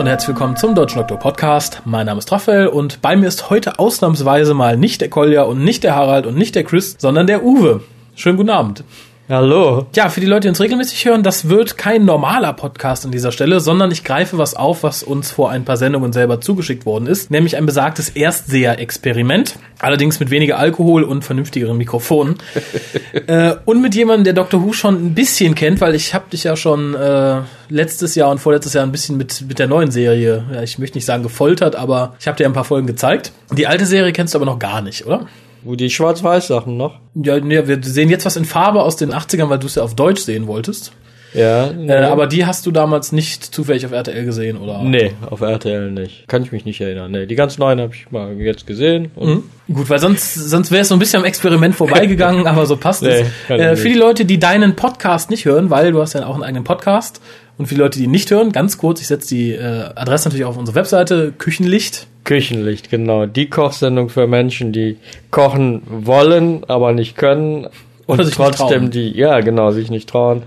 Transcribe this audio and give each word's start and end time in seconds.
Und 0.00 0.06
herzlich 0.06 0.28
willkommen 0.28 0.56
zum 0.56 0.74
Deutschen 0.74 0.96
Doktor 0.96 1.18
Podcast. 1.18 1.82
Mein 1.84 2.06
Name 2.06 2.20
ist 2.20 2.32
Raphael 2.32 2.68
und 2.68 3.02
bei 3.02 3.16
mir 3.16 3.28
ist 3.28 3.50
heute 3.50 3.78
ausnahmsweise 3.78 4.54
mal 4.54 4.78
nicht 4.78 5.02
der 5.02 5.10
Kolja 5.10 5.42
und 5.42 5.62
nicht 5.62 5.84
der 5.84 5.94
Harald 5.94 6.24
und 6.24 6.38
nicht 6.38 6.54
der 6.54 6.64
Chris, 6.64 6.96
sondern 6.98 7.26
der 7.26 7.44
Uwe. 7.44 7.82
Schönen 8.14 8.38
guten 8.38 8.48
Abend. 8.48 8.82
Hallo. 9.30 9.86
Ja, 9.94 10.08
für 10.08 10.18
die 10.18 10.26
Leute, 10.26 10.40
die 10.40 10.48
uns 10.48 10.60
regelmäßig 10.60 11.04
hören, 11.04 11.22
das 11.22 11.48
wird 11.48 11.78
kein 11.78 12.04
normaler 12.04 12.52
Podcast 12.52 13.04
an 13.04 13.12
dieser 13.12 13.30
Stelle, 13.30 13.60
sondern 13.60 13.92
ich 13.92 14.02
greife 14.02 14.38
was 14.38 14.56
auf, 14.56 14.82
was 14.82 15.04
uns 15.04 15.30
vor 15.30 15.52
ein 15.52 15.64
paar 15.64 15.76
Sendungen 15.76 16.12
selber 16.12 16.40
zugeschickt 16.40 16.84
worden 16.84 17.06
ist, 17.06 17.30
nämlich 17.30 17.56
ein 17.56 17.64
besagtes 17.64 18.08
Erstseher-Experiment, 18.08 19.56
allerdings 19.78 20.18
mit 20.18 20.30
weniger 20.30 20.58
Alkohol 20.58 21.04
und 21.04 21.24
vernünftigeren 21.24 21.76
Mikrofonen. 21.76 22.38
äh, 23.28 23.54
und 23.66 23.80
mit 23.80 23.94
jemandem, 23.94 24.24
der 24.24 24.32
Dr. 24.32 24.64
Who 24.64 24.72
schon 24.72 24.96
ein 24.96 25.14
bisschen 25.14 25.54
kennt, 25.54 25.80
weil 25.80 25.94
ich 25.94 26.12
habe 26.12 26.24
dich 26.32 26.42
ja 26.42 26.56
schon 26.56 26.96
äh, 26.96 27.42
letztes 27.68 28.16
Jahr 28.16 28.32
und 28.32 28.40
vorletztes 28.40 28.72
Jahr 28.72 28.82
ein 28.82 28.90
bisschen 28.90 29.16
mit, 29.16 29.42
mit 29.46 29.60
der 29.60 29.68
neuen 29.68 29.92
Serie, 29.92 30.44
ja, 30.52 30.62
ich 30.64 30.80
möchte 30.80 30.98
nicht 30.98 31.06
sagen 31.06 31.22
gefoltert, 31.22 31.76
aber 31.76 32.16
ich 32.18 32.26
habe 32.26 32.36
dir 32.36 32.46
ein 32.46 32.52
paar 32.52 32.64
Folgen 32.64 32.88
gezeigt. 32.88 33.30
Die 33.52 33.68
alte 33.68 33.86
Serie 33.86 34.12
kennst 34.12 34.34
du 34.34 34.38
aber 34.38 34.46
noch 34.46 34.58
gar 34.58 34.82
nicht, 34.82 35.06
oder? 35.06 35.28
Wo 35.62 35.74
die 35.74 35.90
Schwarz-Weiß-Sachen 35.90 36.76
noch? 36.76 37.00
Ja, 37.14 37.38
nee, 37.40 37.66
wir 37.66 37.82
sehen 37.82 38.08
jetzt 38.08 38.24
was 38.26 38.36
in 38.36 38.44
Farbe 38.44 38.82
aus 38.82 38.96
den 38.96 39.12
80ern, 39.12 39.48
weil 39.48 39.58
du 39.58 39.66
es 39.66 39.74
ja 39.74 39.82
auf 39.82 39.94
Deutsch 39.94 40.22
sehen 40.22 40.46
wolltest. 40.46 40.92
Ja. 41.32 41.70
Äh, 41.70 42.04
aber 42.04 42.26
die 42.26 42.44
hast 42.44 42.66
du 42.66 42.72
damals 42.72 43.12
nicht 43.12 43.44
zufällig 43.44 43.86
auf 43.86 43.92
RTL 43.92 44.24
gesehen, 44.24 44.56
oder? 44.56 44.82
Nee, 44.82 45.12
auf 45.28 45.40
RTL 45.40 45.90
nicht. 45.90 46.26
Kann 46.28 46.42
ich 46.42 46.50
mich 46.52 46.64
nicht 46.64 46.80
erinnern. 46.80 47.10
Nee, 47.12 47.26
die 47.26 47.36
ganz 47.36 47.58
neuen 47.58 47.80
habe 47.80 47.94
ich 47.94 48.10
mal 48.10 48.34
jetzt 48.40 48.66
gesehen. 48.66 49.12
Mhm. 49.18 49.44
Gut, 49.72 49.88
weil 49.88 50.00
sonst, 50.00 50.34
sonst 50.34 50.70
wäre 50.70 50.82
es 50.82 50.88
so 50.88 50.96
ein 50.96 50.98
bisschen 50.98 51.20
am 51.20 51.24
Experiment 51.24 51.74
vorbeigegangen, 51.74 52.46
aber 52.48 52.66
so 52.66 52.76
passt 52.76 53.02
Nee, 53.02 53.24
es. 53.48 53.50
Äh, 53.50 53.76
für 53.76 53.88
die 53.88 53.94
Leute, 53.94 54.24
die 54.24 54.38
deinen 54.38 54.74
Podcast 54.74 55.30
nicht 55.30 55.44
hören, 55.44 55.70
weil 55.70 55.92
du 55.92 56.00
hast 56.00 56.14
ja 56.14 56.26
auch 56.26 56.34
einen 56.34 56.42
eigenen 56.44 56.64
Podcast. 56.64 57.20
Und 57.58 57.66
für 57.66 57.74
die 57.74 57.80
Leute, 57.80 57.98
die 57.98 58.06
ihn 58.06 58.10
nicht 58.10 58.30
hören, 58.30 58.52
ganz 58.52 58.78
kurz, 58.78 59.00
ich 59.00 59.06
setze 59.06 59.28
die 59.28 59.52
äh, 59.52 59.90
Adresse 59.94 60.28
natürlich 60.28 60.46
auf 60.46 60.56
unsere 60.56 60.74
Webseite, 60.76 61.32
Küchenlicht. 61.36 62.06
Küchenlicht, 62.30 62.90
genau. 62.90 63.26
Die 63.26 63.50
Kochsendung 63.50 64.08
für 64.08 64.28
Menschen, 64.28 64.70
die 64.72 64.98
kochen 65.32 65.82
wollen, 65.84 66.62
aber 66.68 66.92
nicht 66.92 67.16
können. 67.16 67.64
Und 68.06 68.20
Oder 68.20 68.24
sich 68.24 68.36
trotzdem 68.36 68.92
die, 68.92 69.10
ja 69.18 69.40
genau, 69.40 69.72
sich 69.72 69.90
nicht 69.90 70.08
trauen. 70.08 70.44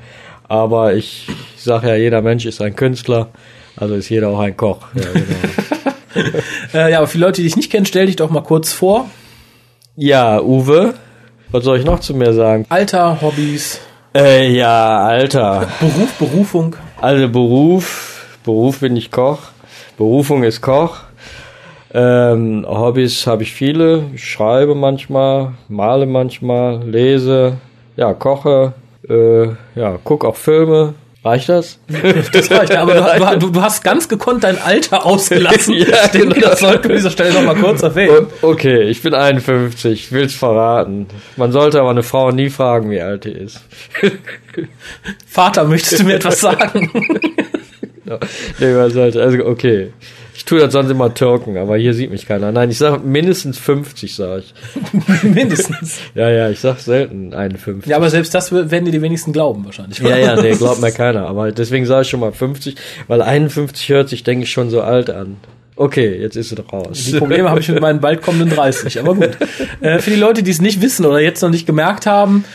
Aber 0.48 0.94
ich 0.94 1.28
sage 1.58 1.90
ja, 1.90 1.96
jeder 1.96 2.22
Mensch 2.22 2.46
ist 2.46 2.62
ein 2.62 2.78
Künstler, 2.78 3.28
also 3.76 3.96
ist 3.96 4.08
jeder 4.08 4.30
auch 4.30 4.40
ein 4.40 4.56
Koch. 4.56 4.80
Ja, 4.94 5.04
genau. 5.12 5.26
Äh, 6.74 6.92
ja, 6.92 7.00
aber 7.00 7.08
für 7.08 7.18
die 7.18 7.24
Leute, 7.24 7.42
die 7.42 7.48
dich 7.48 7.56
nicht 7.58 7.72
kennen, 7.72 7.86
stell 7.88 8.06
dich 8.06 8.16
doch 8.16 8.30
mal 8.30 8.44
kurz 8.44 8.72
vor. 8.72 9.10
ja 9.98 10.40
Uwe, 10.40 10.94
was 11.52 11.64
soll 11.66 11.80
ich 11.80 11.86
noch 11.86 12.00
zu 12.00 12.14
mir 12.14 12.32
sagen? 12.34 12.66
Alter, 12.70 13.20
Hobbys, 13.22 13.82
Äh, 14.16 14.52
ja, 14.56 15.00
Alter. 15.06 15.68
Beruf, 15.82 16.14
Berufung. 16.20 16.76
Also 17.02 17.28
Beruf, 17.28 18.26
Beruf 18.46 18.80
bin 18.80 18.96
ich 18.96 19.10
Koch, 19.12 19.40
Berufung 19.98 20.44
ist 20.44 20.62
Koch. 20.62 21.00
Ähm, 21.94 22.66
Hobbys 22.68 23.28
habe 23.28 23.44
ich 23.44 23.54
viele. 23.54 24.06
Ich 24.16 24.30
schreibe 24.30 24.74
manchmal, 24.74 25.54
male 25.70 26.08
manchmal, 26.08 26.82
lese, 26.84 27.58
ja, 27.96 28.14
koche, 28.14 28.74
äh, 29.08 29.48
ja, 29.76 30.00
guck 30.04 30.26
auch 30.26 30.36
Filme. 30.36 30.96
Reicht 31.24 31.48
das? 31.48 31.80
Das 32.34 32.52
reicht, 32.52 32.76
aber 32.76 33.38
du, 33.38 33.50
du, 33.50 33.62
hast 33.62 33.82
ganz 33.84 34.10
gekonnt 34.10 34.44
dein 34.44 34.62
Alter 34.62 35.06
ausgelassen. 35.06 35.76
Ja, 35.76 36.06
ich 36.06 36.12
denke, 36.12 36.36
genau. 36.36 36.50
das 36.50 36.60
sollten 36.60 36.84
wir 36.84 36.92
an 36.92 36.98
dieser 36.98 37.12
Stelle 37.12 37.34
noch 37.34 37.44
mal 37.44 37.56
kurz 37.56 37.82
erwähnen. 37.82 38.28
Okay, 38.42 38.82
ich 38.84 39.02
bin 39.02 39.14
51, 39.14 40.12
will's 40.12 40.34
verraten. 40.34 41.08
Man 41.38 41.54
sollte 41.54 41.80
aber 41.80 41.92
eine 41.92 42.04
Frau 42.04 42.32
nie 42.32 42.50
fragen, 42.50 42.92
wie 42.92 43.00
alt 43.00 43.24
die 43.24 43.32
ist. 43.32 43.62
Vater, 45.26 45.64
möchtest 45.64 46.02
du 46.02 46.06
mir 46.06 46.16
etwas 46.16 46.42
sagen? 46.42 46.92
nee, 48.60 48.74
man 48.74 48.92
sollte, 48.92 49.22
also 49.22 49.46
okay. 49.46 49.92
Ich 50.36 50.46
tue 50.46 50.60
das 50.60 50.74
sonst 50.74 50.90
immer 50.90 51.14
Türken, 51.14 51.58
aber 51.58 51.78
hier 51.78 51.94
sieht 51.94 52.10
mich 52.10 52.26
keiner. 52.26 52.52
Nein, 52.52 52.72
ich 52.72 52.80
sag 52.80 53.06
mindestens 53.06 53.60
50, 53.60 54.16
sag 54.16 54.40
ich. 54.40 54.54
Mindestens. 55.24 56.00
Ja, 56.16 56.30
ja, 56.30 56.50
ich 56.50 56.60
sag 56.60 56.80
selten 56.80 57.34
51. 57.34 57.90
Ja, 57.90 57.98
aber 57.98 58.10
selbst 58.10 58.34
das 58.34 58.52
werden 58.52 58.86
dir 58.86 58.92
die 58.92 59.02
wenigsten 59.02 59.32
glauben 59.32 59.64
wahrscheinlich. 59.64 60.00
Ja, 60.00 60.18
ja, 60.18 60.42
nee, 60.42 60.52
glaubt 60.58 60.82
mir 60.82 60.92
keiner. 60.92 61.28
Aber 61.28 61.52
deswegen 61.52 61.86
sage 61.86 62.02
ich 62.02 62.10
schon 62.10 62.20
mal 62.20 62.32
50, 62.32 62.76
weil 63.08 63.22
51 63.22 63.90
hört 63.90 64.10
sich, 64.10 64.24
denke 64.24 64.46
ich, 64.46 64.52
schon 64.52 64.72
so 64.72 64.82
alt 64.82 65.12
an. 65.12 65.38
Okay, 65.76 66.20
jetzt 66.20 66.36
ist 66.36 66.52
es 66.52 66.74
raus. 66.74 67.06
Die 67.06 67.18
Probleme 67.18 67.50
habe 67.50 67.60
ich 67.60 67.70
mit 67.70 67.82
meinen 67.82 68.00
bald 68.00 68.22
kommenden 68.22 68.50
30, 68.50 69.00
aber 69.00 69.16
gut. 69.16 69.32
Äh, 69.82 70.00
für 70.00 70.12
die 70.12 70.18
Leute, 70.18 70.44
die 70.44 70.52
es 70.52 70.62
nicht 70.62 70.82
wissen 70.82 71.06
oder 71.06 71.20
jetzt 71.20 71.42
noch 71.42 71.50
nicht 71.50 71.66
gemerkt 71.66 72.06
haben, 72.06 72.46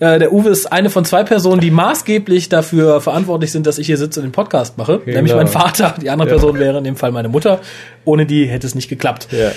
äh, 0.00 0.18
der 0.18 0.32
Uwe 0.32 0.50
ist 0.50 0.70
eine 0.70 0.90
von 0.90 1.04
zwei 1.04 1.24
Personen, 1.24 1.60
die 1.60 1.70
maßgeblich 1.70 2.48
dafür 2.48 3.00
verantwortlich 3.00 3.50
sind, 3.52 3.66
dass 3.66 3.78
ich 3.78 3.86
hier 3.86 3.96
sitze 3.96 4.20
und 4.20 4.26
den 4.26 4.32
Podcast 4.32 4.78
mache. 4.78 5.00
Nämlich 5.04 5.34
mein 5.34 5.46
Vater. 5.48 5.94
Die 6.00 6.08
andere 6.10 6.28
Ja. 6.28 6.34
Person 6.34 6.58
wäre 6.58 6.78
in 6.78 6.84
dem 6.84 6.96
Fall 6.96 7.10
meine 7.12 7.28
Mutter. 7.28 7.60
Ohne 8.04 8.24
die 8.26 8.46
hätte 8.46 8.66
es 8.66 8.74
nicht 8.74 8.88
geklappt. 8.88 9.28
Ja. 9.32 9.50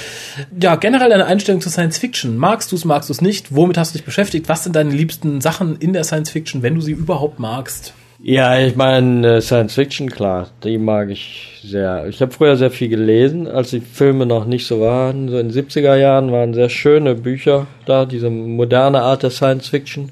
Ja, 0.59 0.75
generell 0.75 1.09
deine 1.09 1.25
Einstellung 1.25 1.61
zur 1.61 1.71
Science 1.71 1.97
Fiction. 1.97 2.37
Magst 2.37 2.71
du 2.71 2.75
es, 2.75 2.85
magst 2.85 3.09
du 3.09 3.13
es 3.13 3.21
nicht? 3.21 3.55
Womit 3.55 3.77
hast 3.77 3.93
du 3.93 3.97
dich 3.97 4.05
beschäftigt? 4.05 4.49
Was 4.49 4.63
sind 4.63 4.75
deine 4.75 4.91
liebsten 4.91 5.41
Sachen 5.41 5.77
in 5.77 5.93
der 5.93 6.03
Science 6.03 6.29
Fiction, 6.31 6.63
wenn 6.63 6.75
du 6.75 6.81
sie 6.81 6.91
überhaupt 6.91 7.39
magst? 7.39 7.93
Ja, 8.23 8.59
ich 8.59 8.75
meine, 8.75 9.37
äh, 9.37 9.41
Science 9.41 9.73
Fiction, 9.73 10.09
klar, 10.11 10.49
die 10.63 10.77
mag 10.77 11.09
ich 11.09 11.59
sehr. 11.63 12.05
Ich 12.07 12.21
habe 12.21 12.31
früher 12.31 12.55
sehr 12.55 12.69
viel 12.69 12.87
gelesen, 12.87 13.47
als 13.47 13.71
die 13.71 13.79
Filme 13.79 14.27
noch 14.27 14.45
nicht 14.45 14.67
so 14.67 14.79
waren. 14.79 15.27
So 15.27 15.39
in 15.39 15.49
den 15.49 15.65
70er 15.67 15.95
Jahren 15.95 16.31
waren 16.31 16.53
sehr 16.53 16.69
schöne 16.69 17.15
Bücher 17.15 17.65
da, 17.87 18.05
diese 18.05 18.29
moderne 18.29 19.01
Art 19.01 19.23
der 19.23 19.31
Science 19.31 19.69
Fiction. 19.69 20.07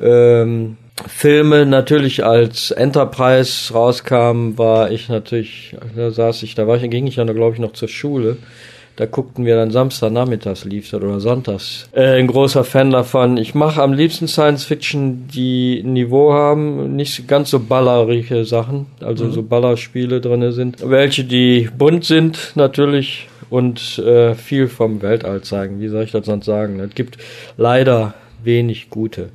Ähm, 0.00 0.76
Filme 1.06 1.66
natürlich 1.66 2.24
als 2.24 2.72
Enterprise 2.72 3.72
rauskam, 3.72 4.58
war 4.58 4.90
ich 4.90 5.08
natürlich, 5.08 5.76
da 5.94 6.10
saß 6.10 6.42
ich, 6.42 6.56
da 6.56 6.66
war 6.66 6.76
ich, 6.76 6.90
ging 6.90 7.06
ich 7.06 7.16
ja, 7.16 7.24
glaube 7.24 7.54
ich, 7.54 7.60
noch 7.60 7.74
zur 7.74 7.88
Schule. 7.88 8.38
Da 8.96 9.06
guckten 9.06 9.44
wir 9.44 9.56
dann 9.56 9.72
Samstagnachmittags 9.72 10.64
lief 10.64 10.88
das 10.90 11.02
oder 11.02 11.18
sonntags. 11.18 11.88
Äh, 11.92 12.18
ein 12.20 12.28
großer 12.28 12.62
Fan 12.62 12.92
davon. 12.92 13.36
Ich 13.38 13.54
mache 13.54 13.82
am 13.82 13.92
liebsten 13.92 14.28
Science 14.28 14.64
Fiction, 14.64 15.26
die 15.26 15.82
ein 15.84 15.94
Niveau 15.94 16.32
haben, 16.32 16.94
nicht 16.94 17.26
ganz 17.26 17.50
so 17.50 17.58
ballerige 17.58 18.44
Sachen, 18.44 18.86
also 19.00 19.30
so 19.30 19.42
Ballerspiele 19.42 20.20
drinne 20.20 20.52
sind. 20.52 20.88
Welche, 20.88 21.24
die 21.24 21.68
bunt 21.76 22.04
sind 22.04 22.52
natürlich 22.54 23.28
und 23.50 23.98
äh, 23.98 24.34
viel 24.36 24.68
vom 24.68 25.02
Weltall 25.02 25.42
zeigen. 25.42 25.80
Wie 25.80 25.88
soll 25.88 26.04
ich 26.04 26.12
das 26.12 26.26
sonst 26.26 26.46
sagen? 26.46 26.78
Es 26.78 26.94
gibt 26.94 27.18
leider 27.56 28.14
wenig 28.44 28.90
gute. 28.90 29.30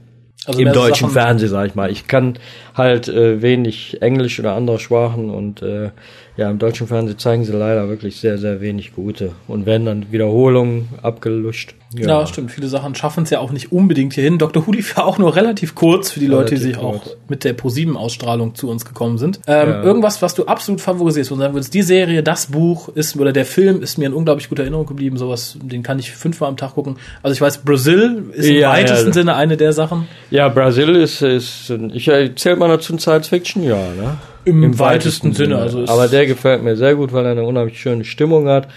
Also 0.45 0.61
Im 0.61 0.71
deutschen 0.71 1.09
Sachen- 1.09 1.21
Fernsehen, 1.21 1.49
sag 1.49 1.67
ich 1.67 1.75
mal. 1.75 1.91
Ich 1.91 2.07
kann 2.07 2.39
halt 2.73 3.09
äh, 3.09 3.41
wenig 3.41 4.01
Englisch 4.01 4.39
oder 4.39 4.55
andere 4.55 4.79
Sprachen 4.79 5.29
und 5.29 5.61
äh, 5.61 5.89
ja, 6.39 6.49
im 6.49 6.57
deutschen 6.57 6.87
Fernsehen 6.87 7.17
zeigen 7.19 7.43
sie 7.43 7.51
leider 7.51 7.89
wirklich 7.89 8.15
sehr, 8.15 8.37
sehr 8.37 8.61
wenig 8.61 8.95
gute. 8.95 9.33
Und 9.49 9.65
wenn 9.65 9.85
dann 9.85 10.09
Wiederholungen 10.09 10.87
abgeluscht. 11.01 11.75
Ja, 11.93 12.25
stimmt. 12.27 12.51
Viele 12.51 12.67
Sachen 12.67 12.95
schaffen 12.95 13.23
es 13.23 13.29
ja 13.29 13.39
auch 13.39 13.51
nicht 13.51 13.73
unbedingt 13.73 14.13
hierhin. 14.13 14.37
Dr. 14.37 14.65
Who 14.65 14.71
lief 14.71 14.95
ja 14.95 15.03
auch 15.03 15.17
nur 15.17 15.35
relativ 15.35 15.75
kurz 15.75 16.11
für 16.11 16.21
die 16.21 16.27
Leute, 16.27 16.55
die 16.55 16.61
Relativ 16.61 16.75
sich 16.75 16.85
auch 16.85 17.03
kurz. 17.03 17.17
mit 17.27 17.43
der 17.43 17.51
ProSieben-Ausstrahlung 17.53 18.55
zu 18.55 18.69
uns 18.69 18.85
gekommen 18.85 19.17
sind. 19.17 19.41
Ähm, 19.47 19.67
Ja. 19.69 19.83
Irgendwas, 19.83 20.21
was 20.21 20.33
du 20.33 20.45
absolut 20.45 20.79
favorisierst, 20.79 21.29
wo 21.31 21.35
du 21.35 21.41
sagen 21.41 21.53
würdest, 21.55 21.73
die 21.73 21.81
Serie, 21.81 22.23
das 22.23 22.45
Buch 22.45 22.87
ist, 22.89 23.17
oder 23.17 23.33
der 23.33 23.45
Film 23.45 23.81
ist 23.81 23.97
mir 23.97 24.05
in 24.05 24.13
unglaublich 24.13 24.47
guter 24.47 24.61
Erinnerung 24.61 24.85
geblieben. 24.85 25.17
Sowas, 25.17 25.57
den 25.61 25.83
kann 25.83 25.99
ich 25.99 26.11
fünfmal 26.11 26.49
am 26.49 26.55
Tag 26.57 26.75
gucken. 26.75 26.95
Also 27.21 27.33
ich 27.33 27.41
weiß, 27.41 27.59
Brazil 27.59 28.23
ist 28.33 28.45
im 28.47 28.55
Ja, 28.55 28.69
weitesten 28.71 29.07
ja. 29.07 29.13
Sinne 29.13 29.35
eine 29.35 29.57
der 29.57 29.73
Sachen. 29.73 30.07
Ja, 30.31 30.47
Brasil 30.47 30.95
ist, 30.95 31.21
ist 31.21 31.69
ich 31.91 32.07
erzähl 32.07 32.55
mal 32.55 32.69
dazu 32.69 32.93
ein 32.93 32.99
Science 32.99 33.27
Fiction, 33.27 33.63
ja, 33.63 33.75
ne? 33.75 34.17
Im 34.45 34.79
weitesten 34.79 35.33
Sinne, 35.33 35.57
also 35.57 35.85
Aber 35.87 36.07
der 36.07 36.25
gefällt 36.25 36.63
mir 36.63 36.75
sehr 36.75 36.95
gut, 36.95 37.13
weil 37.13 37.25
er 37.25 37.31
eine 37.31 37.43
unheimlich 37.43 37.79
schöne 37.79 38.05
Stimmung 38.05 38.47
hat. 38.47 38.67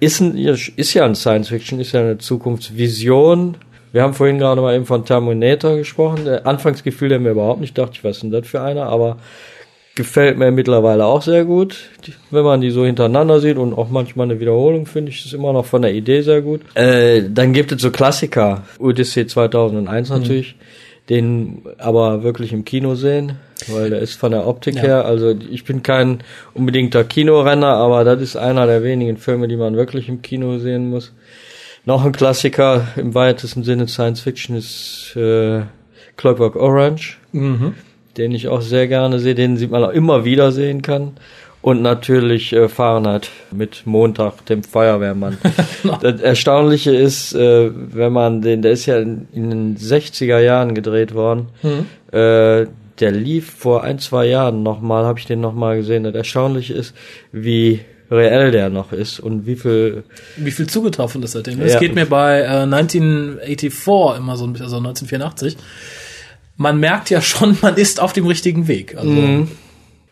Ist, 0.00 0.20
ein, 0.20 0.36
ist 0.36 0.94
ja 0.94 1.04
ein 1.04 1.14
Science 1.14 1.48
Fiction, 1.48 1.80
ist 1.80 1.92
ja 1.92 2.00
eine 2.00 2.18
Zukunftsvision. 2.18 3.56
Wir 3.92 4.02
haben 4.02 4.14
vorhin 4.14 4.38
gerade 4.38 4.60
mal 4.60 4.74
eben 4.74 4.86
von 4.86 5.04
Terminator 5.04 5.76
gesprochen. 5.76 6.24
Der 6.24 6.46
Anfangsgefühl 6.46 7.08
der 7.08 7.18
mir 7.18 7.30
überhaupt 7.30 7.60
nicht 7.60 7.76
dachte, 7.76 7.92
ich 7.94 8.04
was 8.04 8.16
ist 8.16 8.22
denn 8.22 8.30
das 8.30 8.46
für 8.46 8.60
einer, 8.60 8.86
aber 8.86 9.16
gefällt 9.98 10.38
mir 10.38 10.52
mittlerweile 10.52 11.06
auch 11.06 11.22
sehr 11.22 11.44
gut. 11.44 11.90
Wenn 12.30 12.44
man 12.44 12.60
die 12.60 12.70
so 12.70 12.84
hintereinander 12.84 13.40
sieht 13.40 13.56
und 13.56 13.76
auch 13.76 13.88
manchmal 13.88 14.30
eine 14.30 14.38
Wiederholung, 14.38 14.86
finde 14.86 15.10
ich 15.10 15.24
das 15.24 15.32
immer 15.32 15.52
noch 15.52 15.64
von 15.64 15.82
der 15.82 15.92
Idee 15.92 16.20
sehr 16.22 16.42
gut. 16.42 16.60
Äh, 16.74 17.22
dann 17.28 17.52
gibt 17.52 17.72
es 17.72 17.82
so 17.82 17.90
Klassiker. 17.90 18.62
Odyssey 18.78 19.26
2001 19.26 20.10
natürlich. 20.10 20.54
Den 21.08 21.62
aber 21.78 22.22
wirklich 22.22 22.52
im 22.52 22.64
Kino 22.66 22.94
sehen, 22.94 23.36
weil 23.68 23.88
der 23.90 24.00
ist 24.00 24.14
von 24.14 24.30
der 24.32 24.46
Optik 24.46 24.74
Ja. 24.76 24.82
her, 24.82 25.04
also 25.06 25.34
ich 25.50 25.64
bin 25.64 25.82
kein 25.82 26.18
unbedingter 26.52 27.02
Kinorenner, 27.04 27.74
aber 27.76 28.04
das 28.04 28.20
ist 28.20 28.36
einer 28.36 28.66
der 28.66 28.82
wenigen 28.82 29.16
Filme, 29.16 29.48
die 29.48 29.56
man 29.56 29.74
wirklich 29.76 30.08
im 30.10 30.20
Kino 30.20 30.58
sehen 30.58 30.90
muss. 30.90 31.14
Noch 31.86 32.04
ein 32.04 32.12
Klassiker 32.12 32.88
im 32.96 33.14
weitesten 33.14 33.64
Sinne 33.64 33.88
Science 33.88 34.20
Fiction 34.20 34.54
ist 34.56 35.14
äh, 35.16 35.62
Clockwork 36.16 36.56
Orange 36.56 37.16
Mhm. 37.32 37.74
den 38.18 38.32
ich 38.32 38.48
auch 38.48 38.60
sehr 38.62 38.86
gerne 38.88 39.18
sehe, 39.20 39.34
den 39.34 39.58
man 39.70 39.84
auch 39.84 39.90
immer 39.92 40.24
wieder 40.26 40.50
sehen 40.52 40.82
kann. 40.82 41.12
Und 41.60 41.82
natürlich 41.82 42.52
äh, 42.52 42.68
Fahrenheit 42.68 43.30
mit 43.50 43.82
Montag, 43.84 44.46
dem 44.46 44.62
Feuerwehrmann. 44.62 45.38
das 46.00 46.20
Erstaunliche 46.20 46.94
ist, 46.94 47.34
äh, 47.34 47.70
wenn 47.74 48.12
man 48.12 48.42
den, 48.42 48.62
der 48.62 48.72
ist 48.72 48.86
ja 48.86 48.98
in, 48.98 49.26
in 49.32 49.50
den 49.50 49.76
60er 49.76 50.38
Jahren 50.38 50.74
gedreht 50.74 51.14
worden, 51.14 51.48
Mhm. 51.62 51.86
äh, 52.16 52.66
der 53.00 53.12
lief 53.12 53.50
vor 53.50 53.84
ein, 53.84 53.98
zwei 53.98 54.26
Jahren 54.26 54.62
nochmal, 54.62 55.04
habe 55.04 55.18
ich 55.18 55.26
den 55.26 55.40
nochmal 55.40 55.76
gesehen. 55.76 56.04
Das 56.04 56.14
Erstaunliche 56.14 56.74
ist, 56.74 56.94
wie 57.32 57.80
reell 58.10 58.50
der 58.50 58.70
noch 58.70 58.92
ist 58.92 59.20
und 59.20 59.46
wie 59.46 59.56
viel 59.56 60.04
wie 60.36 60.50
viel 60.50 60.66
zugetroffen 60.66 61.22
ist 61.22 61.32
seitdem. 61.32 61.60
Es 61.60 61.74
ja. 61.74 61.80
geht 61.80 61.94
mir 61.94 62.06
bei 62.06 62.40
äh, 62.40 62.62
1984 62.62 64.18
immer 64.18 64.36
so 64.36 64.46
ein 64.46 64.52
bisschen, 64.52 64.64
also 64.64 64.78
1984. 64.78 65.56
Man 66.56 66.80
merkt 66.80 67.10
ja 67.10 67.20
schon, 67.20 67.56
man 67.62 67.76
ist 67.76 68.00
auf 68.00 68.12
dem 68.12 68.26
richtigen 68.26 68.68
Weg. 68.68 68.96
Also 68.96 69.10
mhm. 69.10 69.48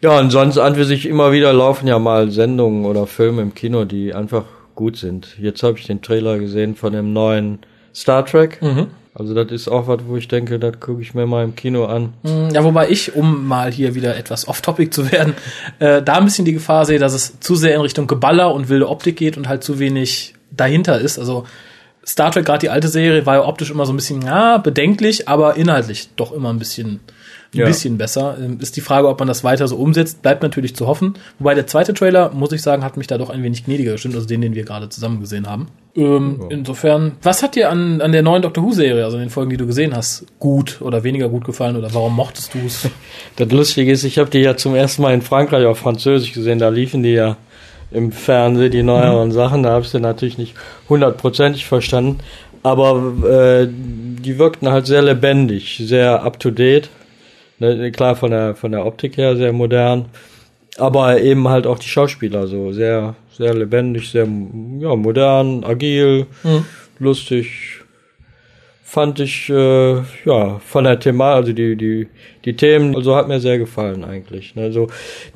Ja, 0.03 0.19
und 0.19 0.31
sonst 0.31 0.59
an 0.59 0.75
für 0.75 0.85
sich 0.85 1.07
immer 1.07 1.33
wieder 1.33 1.53
laufen 1.53 1.87
ja 1.87 1.99
mal 1.99 2.31
Sendungen 2.31 2.85
oder 2.85 3.07
Filme 3.07 3.43
im 3.43 3.55
Kino, 3.55 3.85
die 3.85 4.15
einfach 4.15 4.45
gut 4.75 4.97
sind. 4.97 5.37
Jetzt 5.41 5.63
habe 5.63 5.79
ich 5.79 5.87
den 5.87 6.03
Trailer 6.03 6.39
gesehen 6.39 6.77
von 6.77 6.93
dem 6.93 7.13
neuen 7.13 7.61
Star 7.95 8.25
Trek. 8.25 8.61
Mhm. 8.61 8.89
Also 9.15 9.33
das 9.33 9.51
ist 9.51 9.69
auch 9.69 9.89
was, 9.89 10.01
wo 10.07 10.19
ich 10.19 10.29
denke, 10.29 10.59
das 10.59 10.79
gucke 10.79 11.01
ich 11.01 11.15
mir 11.15 11.27
mal 11.27 11.43
im 11.43 11.57
Kino 11.57 11.87
an. 11.87 12.13
Mhm, 12.23 12.51
ja, 12.53 12.63
wobei 12.63 12.91
ich, 12.91 13.15
um 13.15 13.47
mal 13.47 13.73
hier 13.73 13.95
wieder 13.95 14.15
etwas 14.15 14.47
off-topic 14.47 14.91
zu 14.91 15.11
werden, 15.11 15.33
äh, 15.79 16.03
da 16.03 16.19
ein 16.19 16.27
bisschen 16.27 16.45
die 16.45 16.53
Gefahr 16.53 16.85
sehe, 16.85 16.99
dass 16.99 17.15
es 17.15 17.41
zu 17.41 17.55
sehr 17.55 17.75
in 17.75 17.81
Richtung 17.81 18.07
Geballer 18.07 18.53
und 18.53 18.69
wilde 18.69 18.91
Optik 18.91 19.17
geht 19.17 19.39
und 19.39 19.49
halt 19.49 19.65
zu 19.65 19.79
wenig 19.79 20.35
dahinter 20.51 21.01
ist. 21.01 21.19
Also 21.19 21.47
Star 22.07 22.31
Trek, 22.31 22.45
gerade 22.45 22.61
die 22.61 22.71
alte 22.71 22.89
Serie, 22.89 23.27
war 23.27 23.35
ja 23.35 23.45
optisch 23.45 23.71
immer 23.71 23.85
so 23.85 23.93
ein 23.93 23.97
bisschen, 23.97 24.23
ja, 24.23 24.59
bedenklich, 24.59 25.29
aber 25.29 25.57
inhaltlich 25.57 26.11
doch 26.17 26.33
immer 26.33 26.53
ein 26.53 26.59
bisschen 26.59 27.01
ein 27.55 27.61
ja. 27.61 27.67
bisschen 27.67 27.99
besser. 27.99 28.37
Ähm, 28.41 28.59
ist 28.61 28.77
die 28.77 28.81
Frage, 28.81 29.09
ob 29.09 29.19
man 29.19 29.29
das 29.29 29.45
weiter 29.45 29.69
so 29.69 29.77
umsetzt, 29.77 30.23
bleibt 30.23 30.43
natürlich 30.43 30.75
zu 30.77 30.87
hoffen. 30.87 31.15
Wobei 31.39 31.55
der 31.55 31.67
zweite 31.67 31.95
Trailer, 31.95 32.31
muss 32.33 32.53
ich 32.53 32.63
sagen, 32.63 32.85
hat 32.85 32.97
mich 32.97 33.07
da 33.07 33.19
doch 33.19 33.31
ein 33.31 33.43
wenig 33.43 33.65
gnädiger 33.65 33.93
gestimmt, 33.93 34.15
also 34.15 34.27
den, 34.27 34.41
den 34.41 34.55
wir 34.55 34.65
gerade 34.65 34.89
zusammen 34.89 35.21
gesehen 35.21 35.49
haben. 35.49 35.69
Ähm, 35.95 36.39
ja. 36.41 36.47
Insofern, 36.51 37.13
was 37.23 37.43
hat 37.43 37.55
dir 37.55 37.71
an, 37.71 38.01
an 38.01 38.13
der 38.13 38.23
neuen 38.23 38.43
Doctor 38.43 38.65
Who-Serie, 38.65 39.05
also 39.05 39.17
in 39.17 39.25
den 39.25 39.31
Folgen, 39.31 39.51
die 39.51 39.57
du 39.57 39.67
gesehen 39.67 39.97
hast, 39.97 40.27
gut 40.39 40.81
oder 40.81 41.05
weniger 41.05 41.29
gut 41.29 41.45
gefallen 41.45 41.77
oder 41.77 41.93
warum 41.95 42.15
mochtest 42.15 42.55
du 42.55 42.59
es? 42.67 42.89
Das 43.37 43.51
Lustige 43.51 43.93
ist, 43.93 44.05
ich 44.05 44.19
habe 44.19 44.31
die 44.31 44.39
ja 44.39 44.57
zum 44.57 44.75
ersten 44.75 45.03
Mal 45.03 45.13
in 45.13 45.21
Frankreich 45.21 45.67
auf 45.67 45.79
Französisch 45.79 46.33
gesehen, 46.33 46.59
da 46.59 46.69
liefen 46.69 47.03
die 47.03 47.13
ja 47.13 47.37
im 47.97 48.13
Fernsehen, 48.13 48.71
die 48.71 48.83
neueren 48.83 49.29
mhm. 49.29 49.33
Sachen, 49.33 49.63
da 49.63 49.71
habe 49.71 49.85
ich 49.85 49.91
sie 49.91 50.01
natürlich 50.01 50.39
nicht 50.39 50.55
hundertprozentig 50.89 51.67
verstanden, 51.67 52.19
aber 52.63 53.13
äh, 53.29 53.69
die 53.71 54.39
wirkten 54.39 54.69
halt 54.69 54.87
sehr 54.87 55.03
lebendig, 55.03 55.81
sehr 55.83 56.23
up-to-date 56.23 56.91
Ne, 57.59 57.91
klar 57.91 58.17
von 58.17 58.31
der 58.31 58.55
von 58.55 58.73
der 58.73 58.85
Optik 58.85 59.17
her 59.17 59.35
sehr 59.37 59.53
modern, 59.53 60.07
aber 60.77 61.21
eben 61.23 61.49
halt 61.49 61.67
auch 61.67 61.79
die 61.79 61.89
Schauspieler 61.89 62.47
so 62.47 62.73
sehr 62.73 63.15
sehr 63.33 63.55
lebendig, 63.55 64.11
sehr 64.11 64.29
ja 64.79 64.95
modern, 64.95 65.65
agil, 65.65 66.27
mhm. 66.43 66.67
lustig. 66.99 67.76
Fand 68.89 69.19
ich 69.19 69.51
äh, 69.51 69.97
ja 70.25 70.61
von 70.61 70.85
der 70.85 71.01
Thema, 71.01 71.35
also 71.35 71.53
die 71.53 71.75
die 71.75 72.07
die 72.45 72.55
Themen, 72.55 72.95
also 72.95 73.17
hat 73.17 73.27
mir 73.27 73.41
sehr 73.41 73.59
gefallen 73.59 74.05
eigentlich. 74.05 74.55
Ne, 74.55 74.71
so. 74.71 74.87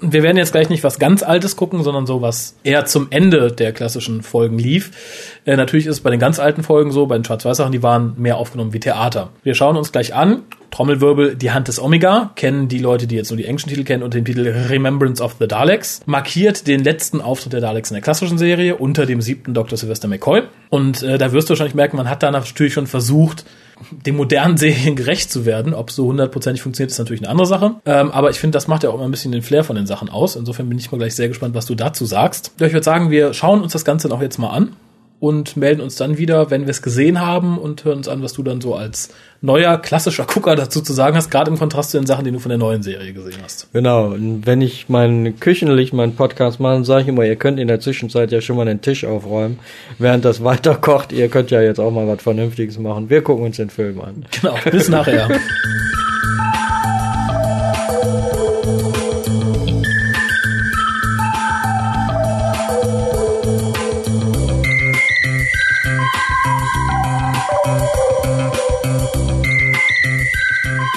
Wir 0.00 0.23
werden 0.23 0.37
jetzt 0.37 0.52
gleich 0.52 0.69
nicht 0.69 0.85
was 0.85 1.00
ganz 1.00 1.25
Altes 1.25 1.56
gucken, 1.56 1.82
sondern 1.82 2.06
so 2.06 2.23
was 2.23 2.56
eher 2.62 2.85
zum 2.85 3.08
Ende 3.11 3.50
der 3.50 3.73
klassischen 3.73 4.23
Folgen 4.23 4.56
lief. 4.56 5.41
Äh, 5.47 5.56
natürlich 5.56 5.87
ist 5.87 5.97
es 5.97 6.00
bei 6.00 6.11
den 6.11 6.20
ganz 6.20 6.38
alten 6.38 6.62
Folgen 6.62 6.93
so, 6.93 7.06
bei 7.06 7.19
den 7.19 7.25
Schwarz-Weiß-Sachen, 7.25 7.73
die 7.73 7.82
waren 7.82 8.14
mehr 8.19 8.37
aufgenommen 8.37 8.73
wie 8.73 8.79
Theater. 8.79 9.31
Wir 9.43 9.56
schauen 9.56 9.76
uns 9.76 9.91
gleich 9.91 10.14
an, 10.14 10.44
Trommelwirbel, 10.70 11.37
die 11.37 11.50
Hand 11.50 11.69
des 11.69 11.81
Omega, 11.81 12.31
kennen 12.37 12.69
die 12.69 12.78
Leute, 12.78 13.06
die 13.06 13.17
jetzt 13.17 13.31
nur 13.31 13.37
die 13.37 13.44
englischen 13.44 13.69
Titel 13.69 13.84
kennen, 13.84 14.02
unter 14.02 14.19
dem 14.19 14.25
Titel 14.25 14.46
Remembrance 14.69 15.22
of 15.22 15.37
the 15.38 15.49
Daleks, 15.49 16.00
markiert 16.06 16.67
den 16.67 16.84
letzten 16.84 17.20
Auftritt 17.20 17.52
der 17.52 17.61
Daleks 17.61 17.90
in 17.90 17.94
der 17.94 18.02
klassischen 18.02 18.38
Serie 18.38 18.76
unter 18.76 19.06
dem 19.06 19.20
siebten 19.20 19.55
Dr. 19.55 19.76
Sylvester 19.76 20.08
McCoy. 20.08 20.43
Und 20.69 21.02
äh, 21.02 21.19
da 21.19 21.32
wirst 21.32 21.49
du 21.49 21.52
wahrscheinlich 21.52 21.75
merken, 21.75 21.96
man 21.96 22.08
hat 22.08 22.22
da 22.22 22.31
natürlich 22.31 22.72
schon 22.72 22.87
versucht, 22.87 23.44
den 23.90 24.17
modernen 24.17 24.56
Serien 24.58 24.96
gerecht 24.96 25.31
zu 25.31 25.44
werden. 25.44 25.75
Ob 25.75 25.90
so 25.90 26.06
hundertprozentig 26.06 26.62
funktioniert, 26.62 26.90
ist 26.90 26.99
natürlich 26.99 27.23
eine 27.23 27.31
andere 27.31 27.46
Sache. 27.46 27.76
Ähm, 27.87 28.11
aber 28.11 28.31
ich 28.31 28.38
finde, 28.38 28.56
das 28.56 28.69
macht 28.69 28.82
ja 28.82 28.90
auch 28.90 28.94
immer 28.94 29.05
ein 29.05 29.11
bisschen 29.11 29.32
den 29.32 29.43
Flair 29.43 29.64
von 29.64 29.76
den 29.76 29.87
Sachen 29.87 30.08
aus. 30.08 30.37
Insofern 30.37 30.69
bin 30.69 30.78
ich 30.78 30.90
mal 30.90 30.99
gleich 30.99 31.14
sehr 31.14 31.28
gespannt, 31.28 31.55
was 31.55 31.66
du 31.66 31.75
dazu 31.75 32.05
sagst. 32.05 32.52
Ja, 32.61 32.66
ich 32.66 32.73
würde 32.73 32.84
sagen, 32.84 33.11
wir 33.11 33.34
schauen 33.34 33.62
uns 33.62 33.73
das 33.73 33.84
Ganze 33.84 34.11
auch 34.12 34.23
jetzt 34.23 34.38
mal 34.38 34.50
an 34.50 34.76
und 35.20 35.56
melden 35.56 35.82
uns 35.82 35.96
dann 35.96 36.17
wieder, 36.17 36.50
wenn 36.50 36.62
wir 36.62 36.70
es 36.70 36.81
gesehen 36.81 37.20
haben 37.20 37.58
und 37.58 37.84
hören 37.84 37.99
uns 37.99 38.08
an, 38.08 38.22
was 38.22 38.32
du 38.32 38.43
dann 38.43 38.61
so 38.62 38.75
als 38.75 39.11
neuer 39.43 39.76
klassischer 39.78 40.25
Gucker 40.25 40.56
dazu 40.56 40.81
zu 40.81 40.94
sagen 40.94 41.17
hast, 41.17 41.31
gerade 41.31 41.50
im 41.50 41.58
Kontrast 41.58 41.90
zu 41.90 41.99
den 41.99 42.06
Sachen, 42.06 42.25
die 42.25 42.32
du 42.32 42.38
von 42.38 42.49
der 42.49 42.58
neuen 42.58 42.82
Serie 42.82 43.12
gesehen 43.12 43.38
hast. 43.43 43.69
Genau, 43.72 44.08
und 44.08 44.46
wenn 44.46 44.62
ich 44.62 44.88
mein 44.88 45.38
Küchenlicht, 45.38 45.93
meinen 45.93 46.17
Podcast 46.17 46.58
mache, 46.58 46.84
sage 46.84 47.02
ich 47.02 47.08
immer, 47.08 47.25
ihr 47.25 47.37
könnt 47.37 47.61
in 47.61 47.69
der 47.69 47.81
Zwischenzeit 47.81 48.32
ja 48.32 48.40
schon 48.40 48.56
mal 48.56 48.64
den 48.64 48.81
Tisch 48.81 49.05
aufräumen, 49.05 49.58
während 49.99 50.25
das 50.25 50.43
weiter 50.43 50.75
kocht. 50.75 51.12
Ihr 51.12 51.28
könnt 51.28 51.50
ja 51.50 51.61
jetzt 51.61 51.81
auch 51.81 51.90
mal 51.90 52.08
was 52.08 52.23
Vernünftiges 52.23 52.78
machen. 52.78 53.11
Wir 53.11 53.23
gucken 53.23 53.44
uns 53.44 53.56
den 53.56 53.70
Film 53.70 54.00
an. 54.00 54.25
Genau, 54.40 54.55
bis 54.70 54.88
nachher. 54.88 55.28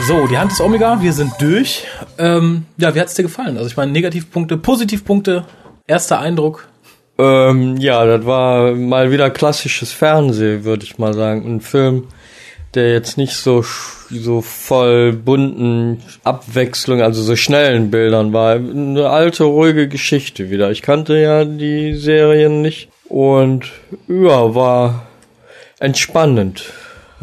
So, 0.06 0.28
die 0.28 0.38
Hand 0.38 0.52
ist 0.52 0.60
Omega, 0.60 1.02
wir 1.02 1.14
sind 1.14 1.32
durch. 1.40 1.86
Ähm, 2.18 2.66
ja, 2.76 2.94
wie 2.94 3.00
hat's 3.00 3.14
dir 3.14 3.24
gefallen? 3.24 3.56
Also 3.56 3.70
ich 3.70 3.78
meine, 3.78 3.94
Negativpunkte, 3.94 4.58
Positivpunkte, 4.58 5.46
erster 5.88 6.20
Eindruck. 6.20 6.68
Ähm, 7.18 7.78
ja, 7.78 8.06
das 8.06 8.26
war 8.26 8.74
mal 8.74 9.12
wieder 9.12 9.30
klassisches 9.30 9.94
Fernsehen, 9.94 10.66
würde 10.66 10.84
ich 10.84 10.98
mal 10.98 11.14
sagen. 11.14 11.46
Ein 11.46 11.62
Film, 11.62 12.10
der 12.74 12.92
jetzt 12.92 13.18
nicht 13.18 13.36
so 13.36 13.64
so 14.10 14.42
voll 14.42 15.14
bunten 15.14 16.04
Abwechslung, 16.26 17.02
also 17.02 17.22
so 17.22 17.38
schnellen 17.38 17.90
Bildern 17.90 18.34
war. 18.34 18.56
Eine 18.56 19.10
alte, 19.10 19.46
ruhige 19.46 19.88
Geschichte 19.88 20.50
wieder. 20.50 20.70
Ich 20.72 20.82
kannte 20.82 21.18
ja 21.18 21.46
die 21.46 21.96
Serien 21.96 22.62
nicht 22.62 22.90
und 23.08 23.72
ja, 24.10 24.54
war 24.54 25.08
entspannend 25.80 26.74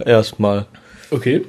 erstmal. 0.07 0.65
Okay. 1.11 1.45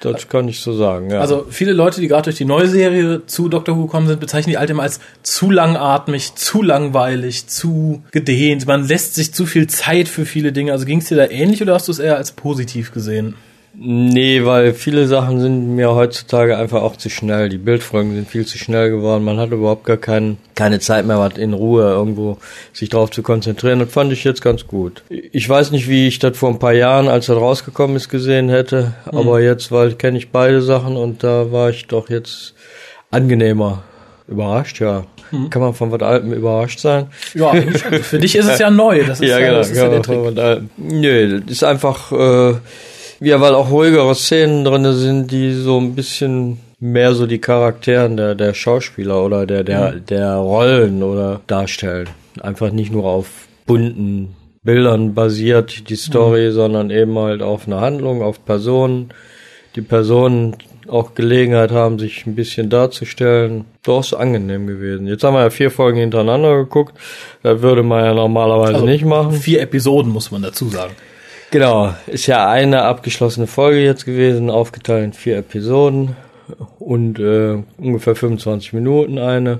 Das 0.00 0.28
kann 0.28 0.48
ich 0.48 0.60
so 0.60 0.72
sagen, 0.72 1.10
ja. 1.10 1.20
Also 1.20 1.46
viele 1.50 1.72
Leute, 1.72 2.00
die 2.00 2.08
gerade 2.08 2.24
durch 2.24 2.36
die 2.36 2.46
neue 2.46 2.68
Serie 2.68 3.26
zu 3.26 3.48
Doctor 3.48 3.76
Who 3.76 3.82
gekommen 3.82 4.06
sind, 4.06 4.18
bezeichnen 4.18 4.50
die 4.50 4.56
alte 4.56 4.72
immer 4.72 4.82
als 4.82 4.98
zu 5.22 5.50
langatmig, 5.50 6.34
zu 6.36 6.62
langweilig, 6.62 7.48
zu 7.48 8.02
gedehnt. 8.10 8.66
Man 8.66 8.88
lässt 8.88 9.14
sich 9.14 9.34
zu 9.34 9.44
viel 9.44 9.66
Zeit 9.66 10.08
für 10.08 10.24
viele 10.24 10.52
Dinge. 10.52 10.72
Also 10.72 10.86
ging 10.86 11.00
es 11.00 11.08
dir 11.08 11.16
da 11.16 11.26
ähnlich 11.26 11.60
oder 11.60 11.74
hast 11.74 11.88
du 11.88 11.92
es 11.92 11.98
eher 11.98 12.16
als 12.16 12.32
positiv 12.32 12.92
gesehen? 12.92 13.34
Nee, 13.82 14.44
weil 14.44 14.74
viele 14.74 15.06
Sachen 15.06 15.40
sind 15.40 15.74
mir 15.74 15.94
heutzutage 15.94 16.58
einfach 16.58 16.82
auch 16.82 16.96
zu 16.96 17.08
schnell. 17.08 17.48
Die 17.48 17.56
Bildfolgen 17.56 18.14
sind 18.14 18.28
viel 18.28 18.44
zu 18.44 18.58
schnell 18.58 18.90
geworden. 18.90 19.24
Man 19.24 19.38
hat 19.38 19.52
überhaupt 19.52 19.84
gar 19.84 19.96
kein, 19.96 20.36
keine 20.54 20.80
Zeit 20.80 21.06
mehr, 21.06 21.18
was 21.18 21.38
in 21.38 21.54
Ruhe 21.54 21.84
irgendwo 21.84 22.36
sich 22.74 22.90
drauf 22.90 23.10
zu 23.10 23.22
konzentrieren. 23.22 23.78
Das 23.78 23.90
fand 23.90 24.12
ich 24.12 24.22
jetzt 24.22 24.42
ganz 24.42 24.66
gut. 24.66 25.02
Ich 25.08 25.48
weiß 25.48 25.70
nicht, 25.70 25.88
wie 25.88 26.06
ich 26.08 26.18
das 26.18 26.36
vor 26.36 26.50
ein 26.50 26.58
paar 26.58 26.74
Jahren, 26.74 27.08
als 27.08 27.26
das 27.26 27.38
rausgekommen 27.38 27.96
ist, 27.96 28.10
gesehen 28.10 28.50
hätte. 28.50 28.92
Mhm. 29.10 29.16
Aber 29.16 29.40
jetzt, 29.40 29.72
weil 29.72 29.94
kenne 29.94 30.18
ich 30.18 30.28
beide 30.30 30.60
Sachen 30.60 30.98
und 30.98 31.24
da 31.24 31.50
war 31.50 31.70
ich 31.70 31.86
doch 31.86 32.10
jetzt 32.10 32.52
angenehmer 33.10 33.82
überrascht, 34.28 34.80
ja. 34.80 35.04
Mhm. 35.30 35.48
Kann 35.48 35.62
man 35.62 35.72
von 35.72 35.90
was 35.90 36.02
Altem 36.02 36.34
überrascht 36.34 36.80
sein? 36.80 37.06
Ja, 37.32 37.54
für 37.54 38.18
dich 38.18 38.36
ist 38.36 38.46
es 38.46 38.58
ja 38.58 38.68
neu. 38.68 39.04
Das 39.04 39.20
ist 39.22 39.28
ja, 39.30 39.38
ja 39.38 39.46
genau. 39.46 39.58
Das 39.58 39.70
ist 39.70 39.76
ja 39.78 39.88
der 39.88 40.02
Trick. 40.02 40.68
Nö, 40.76 41.40
das 41.40 41.50
ist 41.50 41.64
einfach... 41.64 42.12
Äh, 42.12 42.56
ja, 43.20 43.40
weil 43.40 43.54
auch 43.54 43.70
ruhigere 43.70 44.14
Szenen 44.14 44.64
drin 44.64 44.92
sind, 44.94 45.30
die 45.30 45.52
so 45.52 45.78
ein 45.78 45.94
bisschen 45.94 46.58
mehr 46.80 47.14
so 47.14 47.26
die 47.26 47.38
Charakteren 47.38 48.16
der, 48.16 48.34
der 48.34 48.54
Schauspieler 48.54 49.22
oder 49.22 49.46
der, 49.46 49.62
der, 49.62 49.92
mhm. 49.92 50.06
der 50.06 50.34
Rollen 50.36 51.02
oder 51.02 51.40
darstellen. 51.46 52.08
Einfach 52.40 52.72
nicht 52.72 52.90
nur 52.90 53.04
auf 53.04 53.48
bunten 53.66 54.34
Bildern 54.62 55.14
basiert 55.14 55.88
die 55.88 55.96
Story, 55.96 56.48
mhm. 56.48 56.52
sondern 56.52 56.90
eben 56.90 57.18
halt 57.18 57.42
auf 57.42 57.66
einer 57.66 57.80
Handlung, 57.80 58.22
auf 58.22 58.44
Personen. 58.44 59.10
Die 59.76 59.82
Personen 59.82 60.56
auch 60.88 61.14
Gelegenheit 61.14 61.70
haben, 61.70 61.98
sich 61.98 62.26
ein 62.26 62.34
bisschen 62.34 62.70
darzustellen. 62.70 63.66
Doch 63.82 64.00
ist 64.00 64.14
angenehm 64.14 64.66
gewesen. 64.66 65.06
Jetzt 65.06 65.22
haben 65.22 65.34
wir 65.34 65.42
ja 65.42 65.50
vier 65.50 65.70
Folgen 65.70 65.98
hintereinander 65.98 66.56
geguckt. 66.56 66.94
Das 67.42 67.62
würde 67.62 67.82
man 67.82 68.04
ja 68.04 68.14
normalerweise 68.14 68.74
also 68.74 68.86
nicht 68.86 69.04
machen. 69.04 69.32
Vier 69.32 69.60
Episoden 69.60 70.10
muss 70.10 70.30
man 70.30 70.42
dazu 70.42 70.68
sagen. 70.68 70.94
Genau, 71.50 71.94
ist 72.06 72.26
ja 72.26 72.48
eine 72.48 72.82
abgeschlossene 72.82 73.48
Folge 73.48 73.82
jetzt 73.82 74.04
gewesen, 74.04 74.50
aufgeteilt 74.50 75.04
in 75.04 75.12
vier 75.12 75.38
Episoden 75.38 76.16
und 76.78 77.18
äh, 77.18 77.62
ungefähr 77.76 78.14
25 78.14 78.72
Minuten 78.72 79.18
eine. 79.18 79.58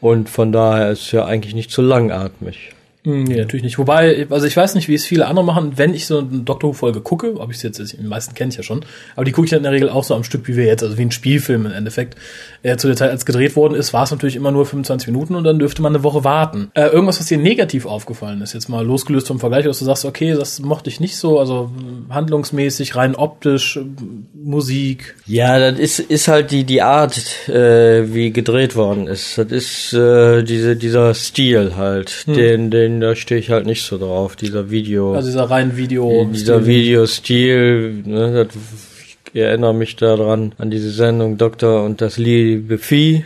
Und 0.00 0.28
von 0.28 0.52
daher 0.52 0.90
ist 0.90 1.02
es 1.02 1.12
ja 1.12 1.24
eigentlich 1.24 1.54
nicht 1.54 1.70
zu 1.70 1.80
langatmig. 1.80 2.72
Hm, 3.04 3.24
Nee, 3.24 3.36
natürlich 3.36 3.62
nicht. 3.62 3.78
Wobei, 3.78 4.26
also 4.30 4.46
ich 4.46 4.56
weiß 4.56 4.74
nicht, 4.74 4.88
wie 4.88 4.94
es 4.94 5.04
viele 5.04 5.26
andere 5.26 5.44
machen, 5.44 5.76
wenn 5.76 5.94
ich 5.94 6.06
so 6.06 6.18
eine 6.18 6.40
Doctor 6.40 6.70
Who-Folge 6.70 7.00
gucke, 7.00 7.38
ob 7.38 7.50
ich 7.50 7.58
es 7.58 7.62
jetzt, 7.62 7.98
die 7.98 8.02
meisten 8.02 8.34
kenne 8.34 8.50
ich 8.50 8.56
ja 8.56 8.62
schon, 8.62 8.84
aber 9.14 9.24
die 9.24 9.32
gucke 9.32 9.44
ich 9.44 9.50
dann 9.50 9.58
in 9.58 9.64
der 9.64 9.72
Regel 9.72 9.90
auch 9.90 10.04
so 10.04 10.14
am 10.14 10.24
Stück 10.24 10.48
wie 10.48 10.56
wir 10.56 10.64
jetzt, 10.64 10.82
also 10.82 10.96
wie 10.96 11.02
ein 11.02 11.10
Spielfilm 11.10 11.66
im 11.66 11.72
Endeffekt. 11.72 12.16
Äh, 12.64 12.78
zu 12.78 12.86
der 12.86 12.96
Zeit, 12.96 13.10
als 13.10 13.26
gedreht 13.26 13.56
worden 13.56 13.74
ist, 13.74 13.92
war 13.92 14.04
es 14.04 14.10
natürlich 14.10 14.36
immer 14.36 14.50
nur 14.50 14.64
25 14.64 15.08
Minuten 15.08 15.34
und 15.34 15.44
dann 15.44 15.58
dürfte 15.58 15.82
man 15.82 15.94
eine 15.94 16.02
Woche 16.02 16.24
warten. 16.24 16.70
Äh, 16.72 16.86
irgendwas, 16.86 17.20
was 17.20 17.26
dir 17.26 17.36
negativ 17.36 17.84
aufgefallen 17.84 18.40
ist, 18.40 18.54
jetzt 18.54 18.70
mal 18.70 18.82
losgelöst 18.82 19.28
vom 19.28 19.38
Vergleich, 19.38 19.66
dass 19.66 19.80
du 19.80 19.84
sagst, 19.84 20.06
okay, 20.06 20.32
das 20.32 20.60
mochte 20.60 20.88
ich 20.88 20.98
nicht 20.98 21.18
so, 21.18 21.38
also 21.38 21.70
äh, 21.78 22.14
handlungsmäßig, 22.14 22.96
rein 22.96 23.16
optisch, 23.16 23.76
äh, 23.76 23.84
Musik. 24.32 25.14
Ja, 25.26 25.58
das 25.58 25.78
ist, 25.78 25.98
ist 25.98 26.26
halt 26.28 26.52
die, 26.52 26.64
die 26.64 26.80
Art, 26.80 27.50
äh, 27.50 28.14
wie 28.14 28.32
gedreht 28.32 28.76
worden 28.76 29.08
ist. 29.08 29.36
Das 29.36 29.52
ist 29.52 29.92
äh, 29.92 30.42
diese, 30.42 30.74
dieser 30.74 31.12
Stil 31.12 31.76
halt. 31.76 32.26
Den, 32.26 32.70
den, 32.70 32.98
da 32.98 33.14
stehe 33.14 33.40
ich 33.40 33.50
halt 33.50 33.66
nicht 33.66 33.82
so 33.82 33.98
drauf, 33.98 34.36
dieser 34.36 34.70
Video. 34.70 35.12
Also 35.12 35.28
dieser 35.28 35.50
rein 35.50 35.76
Video. 35.76 36.26
dieser 36.32 36.64
Videostil, 36.64 38.04
ne, 38.06 38.46
das, 38.46 38.93
ich 39.34 39.40
erinnere 39.40 39.74
mich 39.74 39.96
daran, 39.96 40.52
an 40.58 40.70
diese 40.70 40.90
Sendung 40.90 41.38
Doktor 41.38 41.82
und 41.82 42.00
das 42.00 42.18
liebe 42.18 42.78
Vieh. 42.78 43.24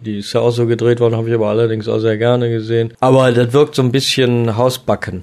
Die 0.00 0.18
ist 0.18 0.32
ja 0.32 0.40
auch 0.40 0.52
so 0.52 0.66
gedreht 0.66 1.00
worden, 1.00 1.16
habe 1.16 1.28
ich 1.28 1.34
aber 1.34 1.48
allerdings 1.48 1.86
auch 1.86 1.98
sehr 1.98 2.16
gerne 2.16 2.48
gesehen. 2.48 2.94
Aber 2.98 3.30
das 3.30 3.52
wirkt 3.52 3.74
so 3.74 3.82
ein 3.82 3.92
bisschen 3.92 4.56
Hausbacken. 4.56 5.22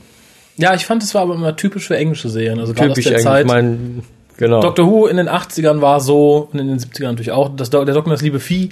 Ja, 0.58 0.76
ich 0.76 0.86
fand, 0.86 1.02
es 1.02 1.16
war 1.16 1.24
aber 1.24 1.34
immer 1.34 1.56
typisch 1.56 1.88
für 1.88 1.98
englische 1.98 2.30
Serien. 2.30 2.60
Also 2.60 2.74
Typisch 2.74 3.08
eigentlich, 3.08 3.24
Zeit. 3.24 3.48
mein, 3.48 4.04
genau. 4.38 4.62
Doctor 4.62 4.86
Who 4.88 5.08
in 5.08 5.18
den 5.18 5.30
80ern 5.30 5.82
war 5.82 6.00
so, 6.00 6.50
und 6.52 6.60
in 6.60 6.68
den 6.68 6.80
70ern 6.80 7.10
natürlich 7.10 7.32
auch, 7.32 7.50
das, 7.56 7.70
der 7.70 7.86
Doktor 7.86 8.12
das 8.12 8.22
liebe 8.22 8.40
Vieh. 8.40 8.70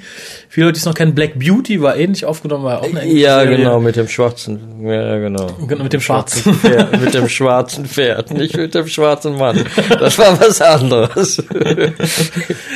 Viele 0.49 0.67
Leute, 0.67 0.75
die 0.75 0.79
es 0.79 0.85
noch 0.85 0.93
kennen, 0.93 1.15
Black 1.15 1.37
Beauty 1.37 1.81
war 1.81 1.97
ähnlich 1.97 2.25
aufgenommen, 2.25 2.63
war 2.63 2.79
auch 2.79 2.83
eine 2.83 3.01
englische 3.01 3.23
ja, 3.23 3.41
Serie. 3.41 3.57
genau, 3.57 3.79
mit 3.79 3.95
dem 3.95 4.07
schwarzen, 4.07 4.59
ja, 4.83 5.17
genau. 5.17 5.47
Genau, 5.67 5.83
mit 5.83 5.93
dem 5.93 6.01
Schwarzen. 6.01 6.53
Pferd, 6.53 7.01
mit 7.01 7.13
dem 7.13 7.27
schwarzen 7.27 7.85
Pferd, 7.85 8.31
nicht 8.31 8.55
mit 8.57 8.73
dem 8.73 8.87
schwarzen 8.87 9.37
Mann. 9.37 9.65
Das 9.99 10.17
war 10.17 10.39
was 10.39 10.61
anderes. 10.61 11.43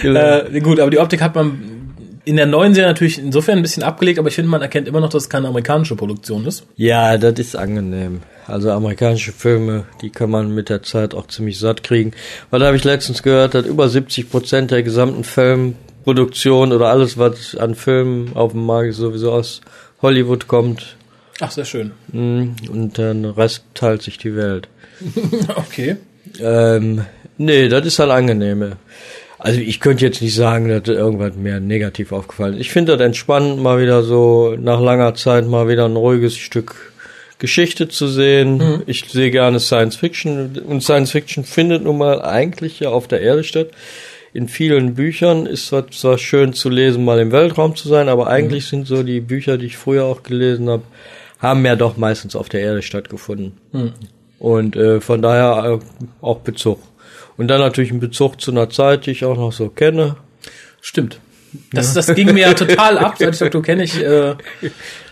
Genau. 0.01 0.19
Äh, 0.19 0.60
gut, 0.62 0.79
aber 0.79 0.91
die 0.91 1.00
Optik 1.00 1.22
hat 1.22 1.36
man 1.36 1.78
in 2.25 2.35
der 2.35 2.45
neuen 2.45 2.73
Serie 2.73 2.89
natürlich 2.89 3.17
insofern 3.19 3.57
ein 3.57 3.61
bisschen 3.61 3.83
abgelegt, 3.83 4.19
aber 4.19 4.27
ich 4.27 4.35
finde, 4.35 4.49
man 4.51 4.61
erkennt 4.61 4.88
immer 4.88 4.99
noch, 4.99 5.09
dass 5.09 5.23
es 5.23 5.29
keine 5.29 5.47
amerikanische 5.47 5.95
Produktion 5.95 6.45
ist. 6.45 6.65
Ja, 6.75 7.17
das 7.17 7.39
ist 7.39 7.55
angenehm. 7.55 8.21
Also 8.47 8.71
amerikanische 8.71 9.31
Filme, 9.31 9.85
die 10.01 10.09
kann 10.09 10.29
man 10.31 10.53
mit 10.53 10.69
der 10.69 10.81
Zeit 10.83 11.13
auch 11.13 11.27
ziemlich 11.27 11.59
satt 11.59 11.83
kriegen. 11.83 12.11
Weil 12.49 12.59
da 12.59 12.67
habe 12.67 12.77
ich 12.77 12.83
letztens 12.83 13.21
gehört, 13.23 13.53
dass 13.53 13.65
über 13.65 13.88
70 13.89 14.29
Prozent 14.29 14.71
der 14.71 14.81
gesamten 14.83 15.23
Filmproduktion 15.23 16.71
oder 16.73 16.88
alles, 16.88 17.17
was 17.17 17.55
an 17.55 17.75
Filmen 17.75 18.35
auf 18.35 18.51
dem 18.53 18.65
Markt 18.65 18.89
ist, 18.89 18.97
sowieso 18.97 19.31
aus 19.31 19.61
Hollywood 20.01 20.47
kommt. 20.47 20.95
Ach, 21.41 21.51
sehr 21.51 21.65
schön. 21.65 21.91
Mm, 22.11 22.49
Und 22.71 22.97
den 22.97 23.25
Rest 23.25 23.63
teilt 23.73 24.01
sich 24.01 24.17
die 24.17 24.35
Welt. 24.35 24.67
Okay. 25.55 25.95
Ähm, 26.41 27.05
nee, 27.38 27.69
das 27.69 27.85
ist 27.85 27.99
halt 27.99 28.11
angenehme. 28.11 28.77
Also 29.39 29.62
ich 29.62 29.79
könnte 29.79 30.05
jetzt 30.05 30.22
nicht 30.22 30.36
sagen, 30.36 30.67
dass 30.67 30.88
irgendwas 30.88 31.36
mehr 31.36 31.62
negativ 31.62 32.12
aufgefallen 32.12 32.55
ist. 32.55 32.60
Ich 32.62 32.72
finde 32.72 32.98
das 32.98 33.05
entspannend, 33.05 33.62
mal 33.63 33.81
wieder 33.81 34.03
so 34.03 34.55
nach 34.60 34.81
langer 34.81 35.15
Zeit 35.15 35.48
mal 35.48 35.69
wieder 35.69 35.86
ein 35.86 35.96
ruhiges 35.96 36.38
Stück 36.38 36.91
Geschichte 37.39 37.88
zu 37.88 38.10
sehen. 38.10 38.84
Ich 38.86 39.05
sehe 39.05 39.31
gerne 39.31 39.62
Science 39.62 39.96
Fiction 39.96 40.60
und 40.60 40.84
Science 40.84 41.12
Fiction 41.12 41.46
findet 41.46 41.86
nun 41.86 41.98
mal 41.98 42.22
eigentlich 42.22 42.81
ja 42.81 42.89
auf 42.89 43.08
der 43.08 43.22
Erde 43.22 43.46
statt. 43.46 43.69
In 44.34 44.50
vielen 44.50 44.93
Büchern 44.96 45.46
ist 45.46 45.72
es 45.72 45.84
zwar 46.00 46.17
schön 46.17 46.51
zu 46.51 46.69
lesen, 46.69 47.05
mal 47.05 47.19
im 47.19 47.31
Weltraum 47.31 47.77
zu 47.77 47.88
sein, 47.88 48.10
aber 48.10 48.27
eigentlich 48.27 48.67
sind 48.67 48.88
so 48.88 49.03
die 49.03 49.22
Bücher, 49.22 49.58
die 49.58 49.67
ich 49.67 49.77
früher 49.77 50.03
auch 50.03 50.22
gelesen 50.22 50.69
habe, 50.69 50.84
haben 51.39 51.65
ja 51.65 51.77
doch 51.77 51.96
meistens 51.96 52.36
auf 52.36 52.50
der 52.50 52.60
Erde 52.60 52.81
stattgefunden. 52.81 53.53
Und 54.38 54.75
äh, 54.75 55.00
von 55.00 55.22
daher 55.22 55.79
äh, 55.79 56.05
auch 56.22 56.39
Bezug. 56.39 56.79
Und 57.37 57.47
dann 57.47 57.59
natürlich 57.61 57.91
ein 57.91 57.99
Bezug 57.99 58.41
zu 58.41 58.51
einer 58.51 58.69
Zeit, 58.69 59.05
die 59.05 59.11
ich 59.11 59.23
auch 59.25 59.37
noch 59.37 59.51
so 59.51 59.69
kenne. 59.69 60.15
Stimmt. 60.81 61.19
Das, 61.73 61.93
das 61.93 62.13
ging 62.13 62.33
mir 62.33 62.41
ja 62.41 62.53
total 62.55 62.97
ab, 62.99 63.15
seit 63.17 63.33
ich 63.33 63.39
Doktor 63.39 63.61
kenne 63.63 63.83
ich. 63.83 63.97
Äh, 64.01 64.35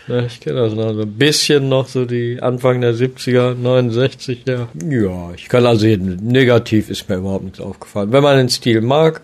Ja, 0.06 0.20
ich 0.24 0.40
kenne 0.40 0.60
das 0.60 0.72
noch 0.72 0.94
so 0.94 1.02
ein 1.02 1.12
bisschen 1.18 1.68
noch 1.68 1.86
so 1.86 2.04
die 2.06 2.38
Anfang 2.40 2.80
der 2.80 2.94
70er, 2.94 3.54
69, 3.54 4.44
ja. 4.46 4.68
Ja, 4.88 5.32
ich 5.36 5.48
kann 5.48 5.66
also 5.66 5.84
jeden- 5.86 6.16
negativ 6.28 6.88
ist 6.88 7.08
mir 7.10 7.16
überhaupt 7.16 7.44
nichts 7.44 7.60
aufgefallen. 7.60 8.10
Wenn 8.12 8.22
man 8.22 8.38
den 8.38 8.48
Stil 8.48 8.80
mag 8.80 9.20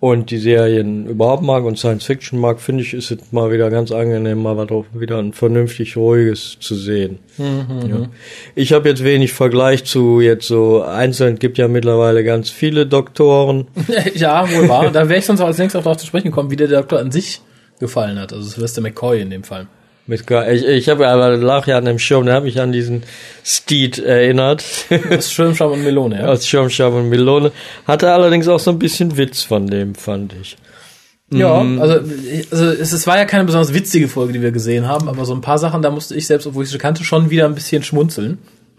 und 0.00 0.30
die 0.30 0.38
Serien 0.38 1.06
überhaupt 1.06 1.42
mag 1.42 1.64
und 1.64 1.78
Science 1.78 2.04
Fiction 2.04 2.40
mag, 2.40 2.58
finde 2.58 2.82
ich, 2.82 2.94
ist 2.94 3.10
es 3.10 3.18
mal 3.32 3.52
wieder 3.52 3.68
ganz 3.68 3.92
angenehm, 3.92 4.42
mal 4.42 4.56
wieder 4.94 5.18
ein 5.18 5.34
vernünftig 5.34 5.96
ruhiges 5.98 6.56
zu 6.58 6.74
sehen. 6.74 7.18
ja. 7.36 8.08
Ich 8.54 8.72
habe 8.72 8.88
jetzt 8.88 9.04
wenig 9.04 9.34
Vergleich 9.34 9.84
zu 9.84 10.22
jetzt 10.22 10.48
so 10.48 10.82
einzeln, 10.82 11.38
gibt 11.38 11.58
ja 11.58 11.68
mittlerweile 11.68 12.24
ganz 12.24 12.48
viele 12.48 12.86
Doktoren. 12.86 13.66
ja, 14.14 14.50
wohl 14.50 14.70
wahr. 14.70 14.90
Da 14.90 15.08
wäre 15.10 15.18
ich 15.18 15.26
sonst 15.26 15.42
auch 15.42 15.46
als 15.48 15.58
nächstes 15.58 15.78
auch 15.78 15.84
darauf 15.84 15.98
zu 15.98 16.06
sprechen 16.06 16.28
gekommen, 16.28 16.50
wie 16.50 16.56
der 16.56 16.68
Doktor 16.68 16.98
an 16.98 17.10
sich 17.10 17.42
gefallen 17.78 18.18
hat. 18.18 18.32
Also 18.32 18.48
Sylvester 18.48 18.80
McCoy 18.80 19.20
in 19.20 19.28
dem 19.28 19.44
Fall. 19.44 19.66
Mit, 20.06 20.24
ich 20.28 20.64
ich 20.66 20.88
habe 20.88 21.06
aber 21.06 21.36
lag 21.36 21.66
ja 21.66 21.78
an 21.78 21.84
dem 21.84 21.98
Schirm, 21.98 22.26
da 22.26 22.32
habe 22.32 22.48
ich 22.48 22.60
an 22.60 22.72
diesen 22.72 23.04
Steed 23.44 23.98
erinnert. 23.98 24.64
Das 25.10 25.32
Schirmscham 25.32 25.70
und 25.72 25.84
Melone, 25.84 26.20
ja. 26.20 26.26
aus 26.28 26.46
Schirmscham 26.46 26.94
und 26.94 27.08
Melone. 27.08 27.52
Hatte 27.86 28.12
allerdings 28.12 28.48
auch 28.48 28.58
so 28.60 28.70
ein 28.72 28.78
bisschen 28.78 29.16
Witz 29.16 29.42
von 29.42 29.68
dem, 29.68 29.94
fand 29.94 30.34
ich. 30.40 30.56
Ja, 31.32 31.62
Mhm. 31.62 31.80
also, 31.80 31.94
also 32.50 32.64
es, 32.72 32.92
es 32.92 33.06
war 33.06 33.16
ja 33.18 33.24
keine 33.24 33.44
besonders 33.44 33.72
witzige 33.72 34.08
Folge, 34.08 34.32
die 34.32 34.42
wir 34.42 34.50
gesehen 34.50 34.88
haben, 34.88 35.08
aber 35.08 35.24
so 35.24 35.32
ein 35.32 35.40
paar 35.42 35.58
Sachen, 35.58 35.80
da 35.80 35.90
musste 35.90 36.16
ich 36.16 36.26
selbst, 36.26 36.46
obwohl 36.48 36.64
ich 36.64 36.70
sie 36.70 36.78
kannte, 36.78 37.04
schon 37.04 37.30
wieder 37.30 37.44
ein 37.44 37.54
bisschen 37.54 37.84
schmunzeln. 37.84 38.38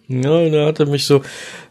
Ja, 0.09 0.49
der 0.49 0.65
hatte 0.65 0.85
mich 0.85 1.05
so, 1.05 1.21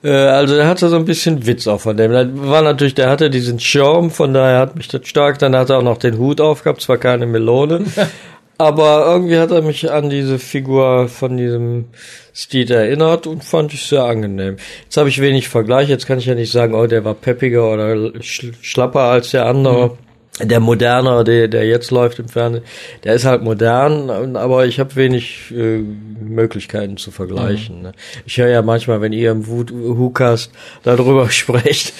äh, 0.02 0.10
also 0.10 0.54
der 0.54 0.66
hatte 0.66 0.88
so 0.88 0.96
ein 0.96 1.04
bisschen 1.04 1.44
Witz 1.46 1.66
auch 1.66 1.82
von 1.82 1.98
dem. 1.98 2.10
Da 2.10 2.26
war 2.48 2.62
natürlich, 2.62 2.94
der 2.94 3.10
hatte 3.10 3.28
diesen 3.28 3.60
Schirm, 3.60 4.10
von 4.10 4.32
daher 4.32 4.60
hat 4.60 4.76
mich 4.76 4.88
das 4.88 5.06
stark. 5.06 5.38
Dann 5.38 5.54
hat 5.54 5.68
er 5.68 5.76
auch 5.76 5.82
noch 5.82 5.98
den 5.98 6.16
Hut 6.16 6.40
aufgehabt, 6.40 6.80
zwar 6.80 6.96
keine 6.96 7.26
Melone, 7.26 7.84
aber 8.60 9.06
irgendwie 9.06 9.38
hat 9.38 9.52
er 9.52 9.62
mich 9.62 9.90
an 9.90 10.10
diese 10.10 10.38
Figur 10.38 11.08
von 11.08 11.38
diesem 11.38 11.86
Steed 12.34 12.68
erinnert 12.68 13.26
und 13.26 13.42
fand 13.42 13.72
ich 13.72 13.86
sehr 13.86 14.04
angenehm. 14.04 14.58
Jetzt 14.84 14.98
habe 14.98 15.08
ich 15.08 15.18
wenig 15.18 15.48
Vergleich, 15.48 15.88
jetzt 15.88 16.06
kann 16.06 16.18
ich 16.18 16.26
ja 16.26 16.34
nicht 16.34 16.52
sagen, 16.52 16.74
oh, 16.74 16.86
der 16.86 17.02
war 17.02 17.14
peppiger 17.14 17.72
oder 17.72 18.12
sch 18.22 18.52
schlapper 18.60 19.00
als 19.00 19.30
der 19.30 19.46
andere. 19.46 19.96
Der 20.38 20.60
moderne, 20.60 21.22
der, 21.24 21.48
der 21.48 21.66
jetzt 21.66 21.90
läuft 21.90 22.18
im 22.18 22.28
Fernsehen, 22.28 22.64
der 23.04 23.14
ist 23.14 23.26
halt 23.26 23.42
modern, 23.42 24.36
aber 24.36 24.64
ich 24.64 24.80
habe 24.80 24.96
wenig 24.96 25.50
äh, 25.50 25.78
Möglichkeiten 25.78 26.96
zu 26.96 27.10
vergleichen. 27.10 27.82
Ne? 27.82 27.92
Ich 28.24 28.38
höre 28.38 28.48
ja 28.48 28.62
manchmal, 28.62 29.02
wenn 29.02 29.12
ihr 29.12 29.32
im 29.32 29.46
WhoCast 29.46 30.50
darüber 30.82 31.28
sprecht, 31.30 31.92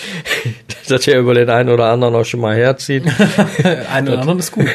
dass 0.89 1.07
ihr 1.07 1.19
über 1.19 1.35
den 1.35 1.51
einen 1.51 1.69
oder 1.69 1.87
anderen 1.87 2.15
auch 2.15 2.25
schon 2.25 2.41
mal 2.41 2.57
herzieht. 2.57 3.05
Ein 3.93 4.09
oder 4.09 4.21
anderen 4.21 4.39
ist 4.39 4.53
gut. 4.53 4.67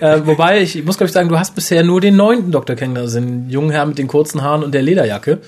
äh, 0.00 0.26
wobei, 0.26 0.60
ich 0.60 0.84
muss 0.84 0.98
glaube 0.98 1.08
ich 1.08 1.14
sagen, 1.14 1.30
du 1.30 1.38
hast 1.38 1.54
bisher 1.54 1.82
nur 1.82 2.02
den 2.02 2.16
neunten 2.16 2.52
Doktor 2.52 2.76
kennengelernt, 2.76 3.14
also 3.14 3.20
den 3.26 3.48
jungen 3.48 3.70
Herrn 3.70 3.88
mit 3.88 3.98
den 3.98 4.08
kurzen 4.08 4.42
Haaren 4.42 4.62
und 4.62 4.74
der 4.74 4.82
Lederjacke. 4.82 5.38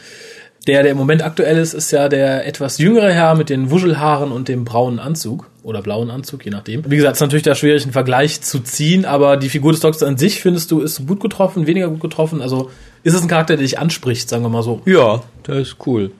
Der, 0.66 0.82
der 0.82 0.92
im 0.92 0.98
Moment 0.98 1.22
aktuell 1.22 1.58
ist, 1.58 1.74
ist 1.74 1.90
ja 1.92 2.08
der 2.08 2.46
etwas 2.46 2.78
jüngere 2.78 3.12
Herr 3.12 3.34
mit 3.34 3.50
den 3.50 3.70
Wuschelhaaren 3.70 4.32
und 4.32 4.48
dem 4.48 4.64
braunen 4.64 4.98
Anzug 4.98 5.46
oder 5.66 5.82
blauen 5.82 6.10
Anzug, 6.12 6.44
je 6.44 6.52
nachdem. 6.52 6.88
Wie 6.88 6.94
gesagt, 6.94 7.14
es 7.14 7.18
ist 7.18 7.22
natürlich 7.22 7.42
da 7.42 7.56
schwierig, 7.56 7.82
einen 7.82 7.92
Vergleich 7.92 8.40
zu 8.40 8.60
ziehen, 8.60 9.04
aber 9.04 9.36
die 9.36 9.48
Figur 9.48 9.72
des 9.72 9.80
Doktors 9.80 10.04
an 10.04 10.16
sich 10.16 10.40
findest 10.40 10.70
du 10.70 10.80
ist 10.80 11.04
gut 11.08 11.18
getroffen, 11.18 11.66
weniger 11.66 11.88
gut 11.88 12.00
getroffen. 12.00 12.40
Also 12.40 12.70
ist 13.02 13.14
es 13.14 13.22
ein 13.22 13.26
Charakter, 13.26 13.56
der 13.56 13.64
dich 13.64 13.76
anspricht, 13.76 14.28
sagen 14.28 14.44
wir 14.44 14.48
mal 14.48 14.62
so. 14.62 14.80
Ja, 14.84 15.24
das 15.42 15.58
ist 15.58 15.76
cool. 15.84 16.12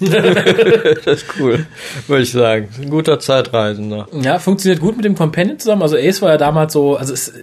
das 1.04 1.22
ist 1.22 1.26
cool, 1.38 1.66
würde 2.06 2.22
ich 2.22 2.32
sagen. 2.32 2.68
Ein 2.80 2.90
guter 2.90 3.20
Zeitreisender. 3.20 4.08
Ja, 4.22 4.38
funktioniert 4.38 4.80
gut 4.80 4.96
mit 4.96 5.04
dem 5.04 5.14
Companion 5.14 5.58
zusammen. 5.58 5.82
Also 5.82 5.96
Ace 5.96 6.22
war 6.22 6.30
ja 6.30 6.38
damals 6.38 6.72
so, 6.72 6.96
also 6.96 7.12
ist 7.12 7.34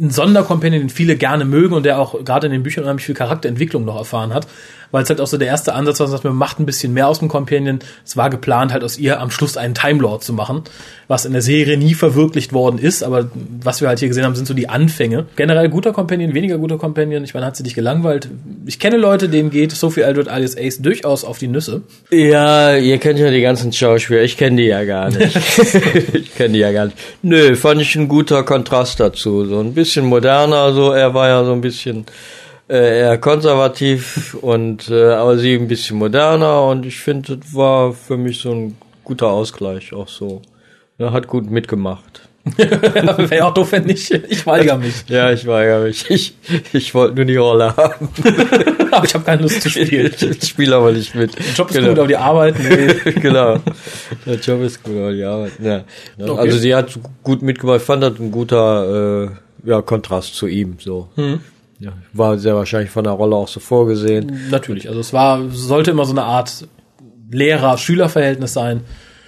ein 0.00 0.10
Sondercompanion, 0.10 0.80
den 0.80 0.90
viele 0.90 1.16
gerne 1.16 1.44
mögen 1.44 1.74
und 1.74 1.84
der 1.84 1.98
auch 1.98 2.24
gerade 2.24 2.46
in 2.46 2.52
den 2.52 2.62
Büchern 2.62 2.84
unheimlich 2.84 3.06
viel 3.06 3.14
Charakterentwicklung 3.14 3.84
noch 3.84 3.96
erfahren 3.96 4.32
hat. 4.32 4.46
Weil 4.92 5.02
es 5.02 5.10
halt 5.10 5.20
auch 5.20 5.26
so 5.26 5.36
der 5.36 5.48
erste 5.48 5.74
Ansatz 5.74 5.98
war, 6.00 6.08
dass 6.08 6.22
man 6.22 6.36
macht 6.36 6.60
ein 6.60 6.66
bisschen 6.66 6.94
mehr 6.94 7.08
aus 7.08 7.18
dem 7.18 7.28
Companion. 7.28 7.80
Es 8.04 8.16
war 8.16 8.30
geplant, 8.30 8.72
halt 8.72 8.84
aus 8.84 8.98
ihr 8.98 9.20
am 9.20 9.30
Schluss 9.30 9.56
einen 9.56 9.74
Time 9.74 10.00
Lord 10.00 10.22
zu 10.22 10.32
machen, 10.32 10.62
was 11.08 11.24
in 11.24 11.32
der 11.32 11.42
Serie 11.42 11.76
nie 11.76 11.94
verwirklicht 11.94 12.52
worden 12.52 12.78
ist. 12.78 13.02
Aber 13.02 13.28
was 13.62 13.80
wir 13.80 13.88
halt 13.88 13.98
hier 13.98 14.08
gesehen 14.08 14.24
haben, 14.24 14.36
sind 14.36 14.46
so 14.46 14.54
die 14.54 14.68
Anfänge. 14.68 15.26
Generell 15.36 15.68
guter 15.68 15.92
Companion, 15.92 16.34
weniger 16.34 16.58
guter 16.58 16.78
Companion. 16.78 17.24
Ich 17.24 17.34
meine, 17.34 17.46
hat 17.46 17.56
sie 17.56 17.64
dich 17.64 17.74
gelangweilt? 17.74 18.30
Ich 18.64 18.78
kenne 18.78 18.96
Leute, 18.96 19.28
denen 19.28 19.50
geht 19.50 19.72
Sophie 19.72 20.04
Aldred 20.04 20.28
alias 20.28 20.56
Ace 20.56 20.80
durchaus 20.80 21.24
auf 21.24 21.38
die 21.38 21.48
Nüsse. 21.48 21.82
Ja, 22.10 22.76
ihr 22.76 22.98
kennt 22.98 23.18
ja 23.18 23.30
die 23.30 23.40
ganzen 23.40 23.72
Schauspieler. 23.72 24.22
Ich 24.22 24.36
kenne 24.36 24.56
die 24.56 24.68
ja 24.68 24.84
gar 24.84 25.10
nicht. 25.10 25.36
ich 26.14 26.34
kenne 26.34 26.54
die 26.54 26.60
ja 26.60 26.70
gar 26.70 26.86
nicht. 26.86 26.98
Nö, 27.22 27.56
fand 27.56 27.80
ich 27.80 27.96
ein 27.96 28.06
guter 28.06 28.44
Kontrast 28.44 29.00
dazu. 29.00 29.44
So 29.44 29.58
ein 29.58 29.74
bisschen 29.74 30.06
moderner, 30.06 30.72
so 30.72 30.92
er 30.92 31.14
war 31.14 31.28
ja 31.28 31.44
so 31.44 31.52
ein 31.52 31.60
bisschen 31.60 32.06
äh, 32.68 33.00
eher 33.00 33.18
konservativ 33.18 34.34
und 34.40 34.88
äh, 34.88 35.12
aber 35.12 35.38
sie 35.38 35.54
ein 35.54 35.68
bisschen 35.68 35.98
moderner 35.98 36.64
und 36.64 36.86
ich 36.86 36.98
finde, 36.98 37.38
das 37.38 37.54
war 37.54 37.92
für 37.92 38.16
mich 38.16 38.38
so 38.38 38.52
ein 38.52 38.76
guter 39.02 39.28
Ausgleich 39.28 39.92
auch 39.92 40.08
so. 40.08 40.42
Er 40.98 41.12
hat 41.12 41.26
gut 41.26 41.50
mitgemacht. 41.50 42.25
Wäre 42.56 43.44
auch 43.44 43.54
doof, 43.54 43.72
wenn 43.72 43.84
nicht. 43.84 44.10
Ich 44.10 44.46
weigere 44.46 44.78
mich. 44.78 45.04
Ja, 45.08 45.32
ich 45.32 45.46
weigere 45.46 45.84
mich. 45.84 46.08
Ich, 46.08 46.34
ich 46.72 46.94
wollte 46.94 47.16
nur 47.16 47.24
die 47.24 47.36
Rolle 47.36 47.76
haben. 47.76 48.08
aber 48.92 49.04
ich 49.04 49.14
habe 49.14 49.24
keine 49.24 49.42
Lust 49.42 49.62
zu 49.62 49.70
spielen. 49.70 50.12
Ich 50.20 50.48
spiele 50.48 50.76
aber 50.76 50.92
nicht 50.92 51.14
mit. 51.14 51.36
Der 51.36 51.44
Job 51.54 51.70
ist 51.70 51.80
gut, 51.80 51.98
aber 51.98 52.06
die 52.06 52.16
Arbeit, 52.16 52.54
nee. 52.58 53.12
genau. 53.20 53.58
Der 54.24 54.36
Job 54.36 54.62
ist 54.62 54.82
gut, 54.82 54.96
aber 54.96 55.12
die 55.12 55.24
Arbeit, 55.24 55.52
ja. 55.60 55.84
Okay. 56.18 56.38
Also 56.38 56.58
sie 56.58 56.74
hat 56.74 56.96
gut 57.24 57.42
mitgemacht. 57.42 57.80
Ich 57.80 57.86
fand 57.86 58.02
das 58.02 58.18
ein 58.20 58.30
guter 58.30 59.24
äh, 59.24 59.68
ja, 59.68 59.82
Kontrast 59.82 60.34
zu 60.36 60.46
ihm. 60.46 60.76
So. 60.78 61.08
Hm. 61.16 61.40
Ja, 61.78 61.92
war 62.12 62.38
sehr 62.38 62.54
wahrscheinlich 62.54 62.90
von 62.90 63.04
der 63.04 63.12
Rolle 63.14 63.36
auch 63.36 63.48
so 63.48 63.60
vorgesehen. 63.60 64.48
Natürlich. 64.50 64.88
Also 64.88 65.00
es 65.00 65.12
war, 65.12 65.50
sollte 65.50 65.90
immer 65.90 66.06
so 66.06 66.12
eine 66.12 66.22
Art 66.22 66.66
Lehrer-Schüler-Verhältnis 67.30 68.52
sein, 68.52 68.82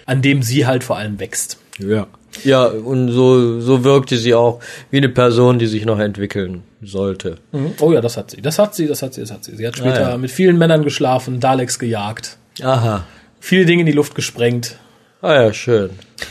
an 0.07 0.23
dem 0.23 0.43
sie 0.43 0.67
halt 0.67 0.85
vor 0.85 0.97
allem 0.97 1.21
wächst. 1.21 1.59
Ja. 1.79 2.07
Ja, 2.45 2.66
und 2.66 3.11
so, 3.11 3.61
so 3.61 3.85
wirkte 3.85 4.16
sie 4.16 4.35
auch 4.35 4.61
wie 4.90 4.99
eine 4.99 5.09
Person, 5.09 5.59
die 5.59 5.66
sich 5.66 5.85
noch 5.85 5.99
entwickeln 5.99 6.62
sollte. 6.83 7.37
Mhm. 7.52 7.73
Oh 7.80 7.92
ja, 7.92 8.00
das 8.00 8.16
hat 8.16 8.30
sie. 8.30 8.40
Das 8.42 8.59
hat 8.59 8.75
sie, 8.75 8.87
das 8.87 9.02
hat 9.02 9.14
sie, 9.14 9.21
das 9.23 9.30
hat 9.33 9.45
sie. 9.45 9.57
Sie 9.57 9.66
hat 9.66 9.76
später 9.76 10.07
Ah, 10.07 10.11
ja. 10.12 10.16
mit 10.18 10.30
vielen 10.30 10.59
Männern 10.59 10.85
geschlafen, 10.85 11.40
Daleks 11.40 11.78
gejagt, 11.78 12.37
Aha. 12.62 13.04
viele 13.40 13.64
Dinge 13.66 13.80
in 13.80 13.87
die 13.87 13.92
Luft 13.92 14.14
gesprengt. 14.14 14.76
Ah 15.21 15.35
ja, 15.35 15.52
schön. 15.52 15.90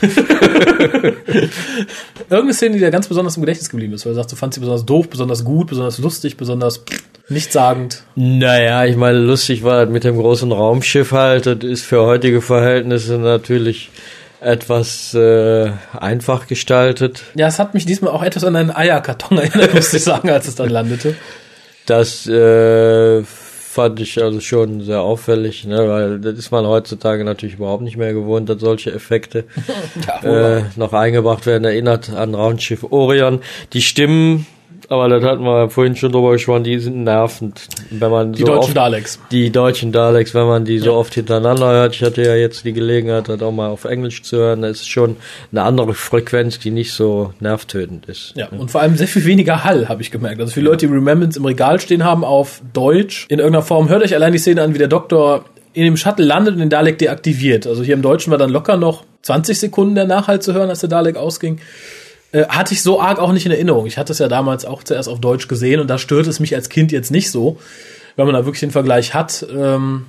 Irgendeine 2.30 2.54
Szene, 2.54 2.74
die 2.74 2.80
dir 2.80 2.90
ganz 2.90 3.06
besonders 3.08 3.36
im 3.36 3.42
Gedächtnis 3.42 3.68
geblieben 3.70 3.92
ist, 3.94 4.04
weil 4.06 4.12
du 4.12 4.16
sagst, 4.16 4.32
du 4.32 4.36
fandst 4.36 4.54
sie 4.54 4.60
besonders 4.60 4.84
doof, 4.86 5.08
besonders 5.10 5.44
gut, 5.44 5.68
besonders 5.68 5.98
lustig, 5.98 6.36
besonders 6.36 6.84
nichtssagend. 7.28 8.02
Naja, 8.16 8.84
ich 8.86 8.96
meine, 8.96 9.18
lustig 9.18 9.62
war 9.62 9.84
das 9.84 9.92
mit 9.92 10.04
dem 10.04 10.16
großen 10.16 10.50
Raumschiff 10.52 11.12
halt. 11.12 11.46
Das 11.46 11.58
ist 11.62 11.84
für 11.84 12.02
heutige 12.02 12.40
Verhältnisse 12.40 13.18
natürlich 13.18 13.90
etwas 14.40 15.14
äh, 15.14 15.70
einfach 15.98 16.46
gestaltet. 16.46 17.24
Ja, 17.34 17.48
es 17.48 17.58
hat 17.58 17.74
mich 17.74 17.86
diesmal 17.86 18.12
auch 18.12 18.22
etwas 18.22 18.44
an 18.44 18.56
einen 18.56 18.70
Eierkarton 18.70 19.38
erinnert, 19.38 19.74
muss 19.74 19.92
ich 19.92 20.04
sagen, 20.04 20.30
als 20.30 20.48
es 20.48 20.54
dann 20.54 20.70
landete. 20.70 21.16
Das 21.86 22.26
äh, 22.26 23.22
fand 23.22 24.00
ich 24.00 24.22
also 24.22 24.40
schon 24.40 24.82
sehr 24.82 25.00
auffällig, 25.00 25.64
ne, 25.64 25.88
weil 25.88 26.18
das 26.18 26.38
ist 26.38 26.50
man 26.50 26.66
heutzutage 26.66 27.24
natürlich 27.24 27.56
überhaupt 27.56 27.82
nicht 27.82 27.96
mehr 27.96 28.12
gewohnt, 28.12 28.48
dass 28.48 28.60
solche 28.60 28.92
Effekte 28.92 29.44
Ja, 30.22 30.56
äh, 30.58 30.62
noch 30.76 30.92
eingebracht 30.92 31.46
werden. 31.46 31.64
Erinnert 31.64 32.10
an 32.10 32.34
Raumschiff 32.34 32.84
Orion. 32.90 33.40
Die 33.72 33.82
Stimmen, 33.82 34.46
aber 34.88 35.08
das 35.08 35.22
hatten 35.22 35.42
wir 35.44 35.68
vorhin 35.68 35.96
schon 35.96 36.12
drüber 36.12 36.32
gesprochen, 36.32 36.64
die 36.64 36.78
sind 36.78 37.04
nervend. 37.04 37.68
Wenn 37.90 38.10
man 38.10 38.32
die 38.32 38.40
so 38.40 38.46
deutschen 38.46 38.70
oft, 38.70 38.76
Daleks. 38.76 39.20
die 39.30 39.50
deutschen 39.50 39.92
Daleks, 39.92 40.34
wenn 40.34 40.46
man 40.46 40.64
die 40.64 40.78
so 40.78 40.94
oft 40.94 41.12
hintereinander 41.14 41.70
hört. 41.70 41.94
Ich 41.94 42.02
hatte 42.02 42.22
ja 42.22 42.34
jetzt 42.34 42.64
die 42.64 42.72
Gelegenheit, 42.72 43.28
das 43.28 43.42
auch 43.42 43.52
mal 43.52 43.68
auf 43.68 43.84
Englisch 43.84 44.22
zu 44.22 44.38
hören. 44.38 44.62
Das 44.62 44.80
ist 44.80 44.88
schon 44.88 45.16
eine 45.52 45.62
andere 45.62 45.92
Frequenz, 45.94 46.58
die 46.58 46.70
nicht 46.70 46.92
so 46.92 47.34
nervtötend 47.40 48.06
ist. 48.06 48.32
Ja, 48.34 48.48
und 48.48 48.70
vor 48.70 48.80
allem 48.80 48.96
sehr 48.96 49.08
viel 49.08 49.26
weniger 49.26 49.64
Hall, 49.64 49.88
habe 49.88 50.00
ich 50.00 50.10
gemerkt. 50.10 50.40
Also 50.40 50.52
viele 50.52 50.70
Leute, 50.70 50.86
die 50.86 50.92
Remembrance 50.92 51.38
im 51.38 51.44
Regal 51.44 51.80
stehen 51.80 52.04
haben 52.04 52.24
auf 52.24 52.62
Deutsch 52.72 53.26
in 53.28 53.40
irgendeiner 53.40 53.64
Form. 53.64 53.88
Hört 53.88 54.02
euch 54.02 54.14
allein 54.14 54.32
die 54.32 54.38
Szene 54.38 54.62
an, 54.62 54.74
wie 54.74 54.78
der 54.78 54.88
Doktor 54.88 55.44
in 55.74 55.84
dem 55.84 55.96
Shuttle 55.96 56.24
landet 56.24 56.54
und 56.54 56.60
den 56.60 56.70
Dalek 56.70 56.98
deaktiviert. 56.98 57.66
Also 57.66 57.82
hier 57.82 57.94
im 57.94 58.02
Deutschen 58.02 58.30
war 58.30 58.38
dann 58.38 58.50
locker 58.50 58.76
noch 58.76 59.04
20 59.22 59.60
Sekunden 59.60 59.94
der 59.94 60.06
Nachhalt 60.06 60.42
zu 60.42 60.54
hören, 60.54 60.70
als 60.70 60.80
der 60.80 60.88
Dalek 60.88 61.16
ausging. 61.16 61.60
Äh, 62.30 62.46
hatte 62.48 62.74
ich 62.74 62.82
so 62.82 63.00
arg 63.00 63.18
auch 63.18 63.32
nicht 63.32 63.46
in 63.46 63.52
Erinnerung. 63.52 63.86
Ich 63.86 63.96
hatte 63.96 64.12
es 64.12 64.18
ja 64.18 64.28
damals 64.28 64.64
auch 64.64 64.82
zuerst 64.82 65.08
auf 65.08 65.20
Deutsch 65.20 65.48
gesehen 65.48 65.80
und 65.80 65.88
da 65.88 65.98
stört 65.98 66.26
es 66.26 66.40
mich 66.40 66.54
als 66.54 66.68
Kind 66.68 66.92
jetzt 66.92 67.10
nicht 67.10 67.30
so. 67.30 67.58
Wenn 68.16 68.26
man 68.26 68.34
da 68.34 68.44
wirklich 68.44 68.60
den 68.60 68.70
Vergleich 68.70 69.14
hat, 69.14 69.46
ähm, 69.50 70.06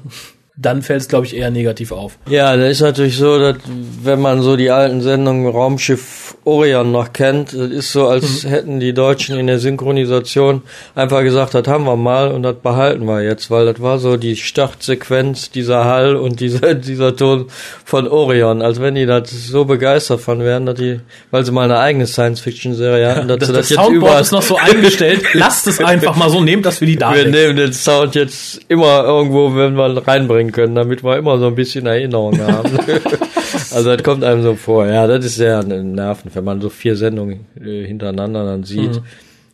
dann 0.62 0.82
fällt 0.82 1.02
es, 1.02 1.08
glaube 1.08 1.26
ich, 1.26 1.36
eher 1.38 1.52
negativ 1.52 1.94
auf. 1.94 2.18
Ja, 2.28 2.56
da 2.58 2.66
ist 2.68 2.82
natürlich 2.82 3.16
so, 3.16 3.40
dass 3.40 3.56
wenn 4.04 4.20
man 4.20 4.42
so 4.42 4.58
die 4.58 4.72
alten 4.72 5.02
Sendungen 5.02 5.48
Raumschiff 5.48 6.36
Orion 6.44 6.92
noch 6.92 7.14
kennt, 7.14 7.54
das 7.54 7.70
ist 7.72 7.92
so, 7.94 8.08
als 8.08 8.44
hätten 8.44 8.80
die 8.82 8.94
Deutschen 8.94 9.38
in 9.40 9.48
der 9.48 9.60
Synchronisation 9.60 10.62
einfach 10.96 11.22
gesagt, 11.22 11.54
das 11.54 11.66
haben 11.68 11.86
wir 11.86 11.96
mal 11.96 12.32
und 12.32 12.44
das 12.44 12.56
behalten 12.58 13.06
wir 13.06 13.22
jetzt, 13.22 13.50
weil 13.52 13.72
das 13.72 13.82
war 13.82 14.00
so 14.00 14.18
die 14.18 14.36
Startsequenz 14.36 15.50
dieser 15.50 15.86
Hall 15.86 16.16
und 16.18 16.42
dieser, 16.42 16.74
dieser 16.76 17.16
Ton 17.16 17.46
von 17.86 18.08
Orion, 18.08 18.62
als 18.62 18.82
wenn 18.82 18.96
die 18.96 19.06
das 19.06 19.30
so 19.48 19.64
begeistert 19.64 20.20
von 20.20 20.42
wären, 20.42 20.66
dass 20.66 20.76
die, 20.76 21.00
weil 21.32 21.46
sie 21.46 21.52
mal 21.54 21.64
eine 21.64 21.80
eigene 21.80 22.06
Science-Fiction-Serie 22.06 23.16
hatten, 23.16 23.28
dass 23.30 23.38
Das, 23.40 23.48
sie 23.48 23.54
das 23.54 23.62
das, 23.62 23.70
jetzt 23.70 23.78
Soundboard 23.78 23.96
überall 24.04 24.22
ist 24.22 24.32
noch 24.32 24.42
so 24.42 24.58
eingestellt. 24.58 25.24
Lasst 25.34 25.68
es 25.68 25.80
einfach 25.80 26.18
mal 26.18 26.30
so, 26.30 26.42
nehmt 26.42 26.66
das 26.66 26.80
für 26.80 26.86
die 26.86 26.94
wir 26.96 27.00
Daleks. 27.00 27.32
nehmen 27.32 27.56
den 27.56 27.72
Sound 27.74 28.16
jetzt 28.16 28.60
immer 28.68 29.04
irgendwo, 29.06 29.56
wenn 29.56 29.76
wir 29.76 30.06
reinbringen 30.06 30.49
können, 30.52 30.76
damit 30.76 31.04
wir 31.04 31.18
immer 31.18 31.38
so 31.40 31.48
ein 31.48 31.56
bisschen 31.56 31.86
Erinnerung 31.86 32.40
haben. 32.40 32.78
also 33.72 33.96
das 33.96 34.04
kommt 34.04 34.24
einem 34.24 34.44
so 34.44 34.56
vor. 34.56 34.86
Ja, 34.86 35.08
das 35.08 35.26
ist 35.26 35.36
sehr 35.36 35.64
nervend, 35.64 36.36
wenn 36.36 36.44
man 36.44 36.62
so 36.62 36.70
vier 36.70 36.96
Sendungen 36.96 37.46
äh, 37.60 37.86
hintereinander 37.86 38.46
dann 38.46 38.64
sieht. 38.64 38.96
Mhm. 38.96 39.04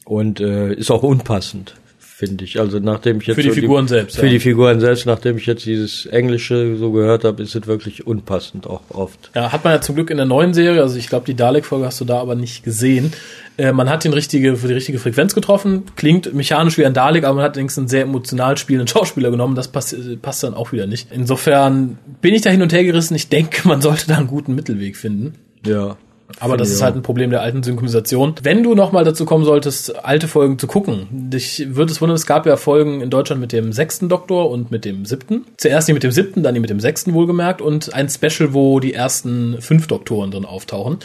Und 0.05 0.39
äh, 0.39 0.73
ist 0.73 0.91
auch 0.91 1.03
unpassend, 1.03 1.75
finde 2.15 2.45
ich. 2.45 2.61
Also 2.61 2.79
nachdem 2.79 3.19
ich 3.19 3.27
jetzt 3.27 3.35
Für 3.35 3.41
die 3.41 3.49
so 3.49 3.55
Figuren 3.55 3.89
selbst, 3.89 4.15
Für 4.17 4.25
ja. 4.25 4.31
die 4.31 4.39
Figuren 4.39 4.79
selbst, 4.79 5.05
nachdem 5.05 5.35
ich 5.35 5.45
jetzt 5.47 5.65
dieses 5.65 6.05
Englische 6.05 6.77
so 6.77 6.93
gehört 6.93 7.25
habe, 7.25 7.43
ist 7.43 7.55
es 7.55 7.67
wirklich 7.67 8.07
unpassend 8.07 8.67
auch 8.67 8.83
oft. 8.89 9.31
Ja, 9.35 9.51
hat 9.51 9.65
man 9.65 9.73
ja 9.73 9.81
zum 9.81 9.95
Glück 9.95 10.09
in 10.09 10.15
der 10.15 10.25
neuen 10.25 10.53
Serie, 10.53 10.81
also 10.81 10.97
ich 10.97 11.09
glaube, 11.09 11.25
die 11.25 11.33
Dalek-Folge 11.33 11.85
hast 11.85 11.99
du 11.99 12.05
da 12.05 12.19
aber 12.19 12.35
nicht 12.35 12.63
gesehen. 12.63 13.11
Äh, 13.57 13.73
man 13.73 13.89
hat 13.89 14.05
den 14.05 14.13
richtige, 14.13 14.55
für 14.55 14.69
die 14.69 14.75
richtige 14.75 14.97
Frequenz 14.97 15.35
getroffen, 15.35 15.83
klingt 15.97 16.33
mechanisch 16.33 16.77
wie 16.77 16.85
ein 16.85 16.93
Dalek, 16.93 17.25
aber 17.25 17.35
man 17.35 17.43
hat 17.43 17.55
allerdings 17.55 17.77
einen 17.77 17.89
sehr 17.89 18.03
emotional 18.03 18.57
spielenden 18.57 18.87
Schauspieler 18.87 19.29
genommen, 19.29 19.55
das 19.55 19.67
passt, 19.67 19.93
passt 20.21 20.41
dann 20.41 20.53
auch 20.53 20.71
wieder 20.71 20.87
nicht. 20.87 21.09
Insofern 21.11 21.97
bin 22.21 22.33
ich 22.33 22.41
da 22.41 22.49
hin 22.49 22.61
und 22.61 22.71
her 22.71 22.85
gerissen, 22.85 23.15
ich 23.15 23.27
denke, 23.27 23.67
man 23.67 23.81
sollte 23.81 24.07
da 24.07 24.15
einen 24.15 24.27
guten 24.27 24.55
Mittelweg 24.55 24.95
finden. 24.95 25.33
Ja. 25.65 25.97
Aber 26.39 26.57
das 26.57 26.69
ist 26.69 26.81
halt 26.81 26.95
ein 26.95 27.01
Problem 27.01 27.29
der 27.29 27.41
alten 27.41 27.63
Synchronisation. 27.63 28.35
Wenn 28.41 28.63
du 28.63 28.75
nochmal 28.75 29.03
dazu 29.03 29.25
kommen 29.25 29.45
solltest, 29.45 30.03
alte 30.03 30.27
Folgen 30.27 30.57
zu 30.57 30.67
gucken, 30.67 31.07
dich 31.11 31.75
würde 31.75 31.91
es 31.91 32.01
wundern, 32.01 32.15
es 32.15 32.25
gab 32.25 32.45
ja 32.45 32.57
Folgen 32.57 33.01
in 33.01 33.09
Deutschland 33.09 33.41
mit 33.41 33.51
dem 33.51 33.71
sechsten 33.71 34.09
Doktor 34.09 34.49
und 34.49 34.71
mit 34.71 34.85
dem 34.85 35.05
siebten. 35.05 35.45
Zuerst 35.57 35.87
die 35.87 35.93
mit 35.93 36.03
dem 36.03 36.11
siebten, 36.11 36.43
dann 36.43 36.53
die 36.53 36.59
mit 36.59 36.69
dem 36.69 36.79
sechsten 36.79 37.13
wohlgemerkt 37.13 37.61
und 37.61 37.93
ein 37.93 38.09
Special, 38.09 38.53
wo 38.53 38.79
die 38.79 38.93
ersten 38.93 39.61
fünf 39.61 39.87
Doktoren 39.87 40.31
drin 40.31 40.45
auftauchen. 40.45 40.97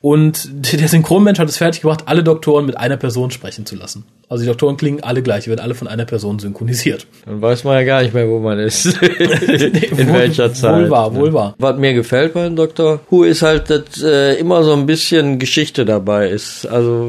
Und 0.00 0.48
der 0.72 0.88
Synchronmensch 0.88 1.38
hat 1.38 1.48
es 1.48 1.56
fertiggebracht, 1.56 2.02
alle 2.06 2.22
Doktoren 2.22 2.66
mit 2.66 2.76
einer 2.76 2.96
Person 2.96 3.30
sprechen 3.30 3.66
zu 3.66 3.76
lassen. 3.76 4.04
Also 4.28 4.42
die 4.42 4.48
Doktoren 4.48 4.76
klingen 4.76 5.02
alle 5.02 5.22
gleich, 5.22 5.44
die 5.44 5.50
werden 5.50 5.60
alle 5.60 5.74
von 5.74 5.88
einer 5.88 6.04
Person 6.04 6.38
synchronisiert. 6.38 7.06
Dann 7.24 7.40
weiß 7.40 7.64
man 7.64 7.74
ja 7.76 7.82
gar 7.84 8.02
nicht 8.02 8.12
mehr, 8.12 8.28
wo 8.28 8.38
man 8.40 8.58
ist. 8.58 8.84
In 9.02 10.12
welcher 10.12 10.52
Zeit. 10.52 10.82
wohl 10.82 10.90
wahr, 10.90 11.10
ne? 11.10 11.18
wohl 11.18 11.32
wahr. 11.32 11.54
Was 11.58 11.78
mir 11.78 11.94
gefällt 11.94 12.34
beim 12.34 12.54
Dr. 12.54 13.00
Who 13.08 13.24
ist 13.24 13.40
halt, 13.40 13.70
dass 13.70 14.02
äh, 14.02 14.34
immer 14.34 14.62
so 14.64 14.74
ein 14.74 14.84
bisschen 14.84 15.38
Geschichte 15.38 15.86
dabei 15.86 16.28
ist. 16.28 16.66
Also 16.66 17.08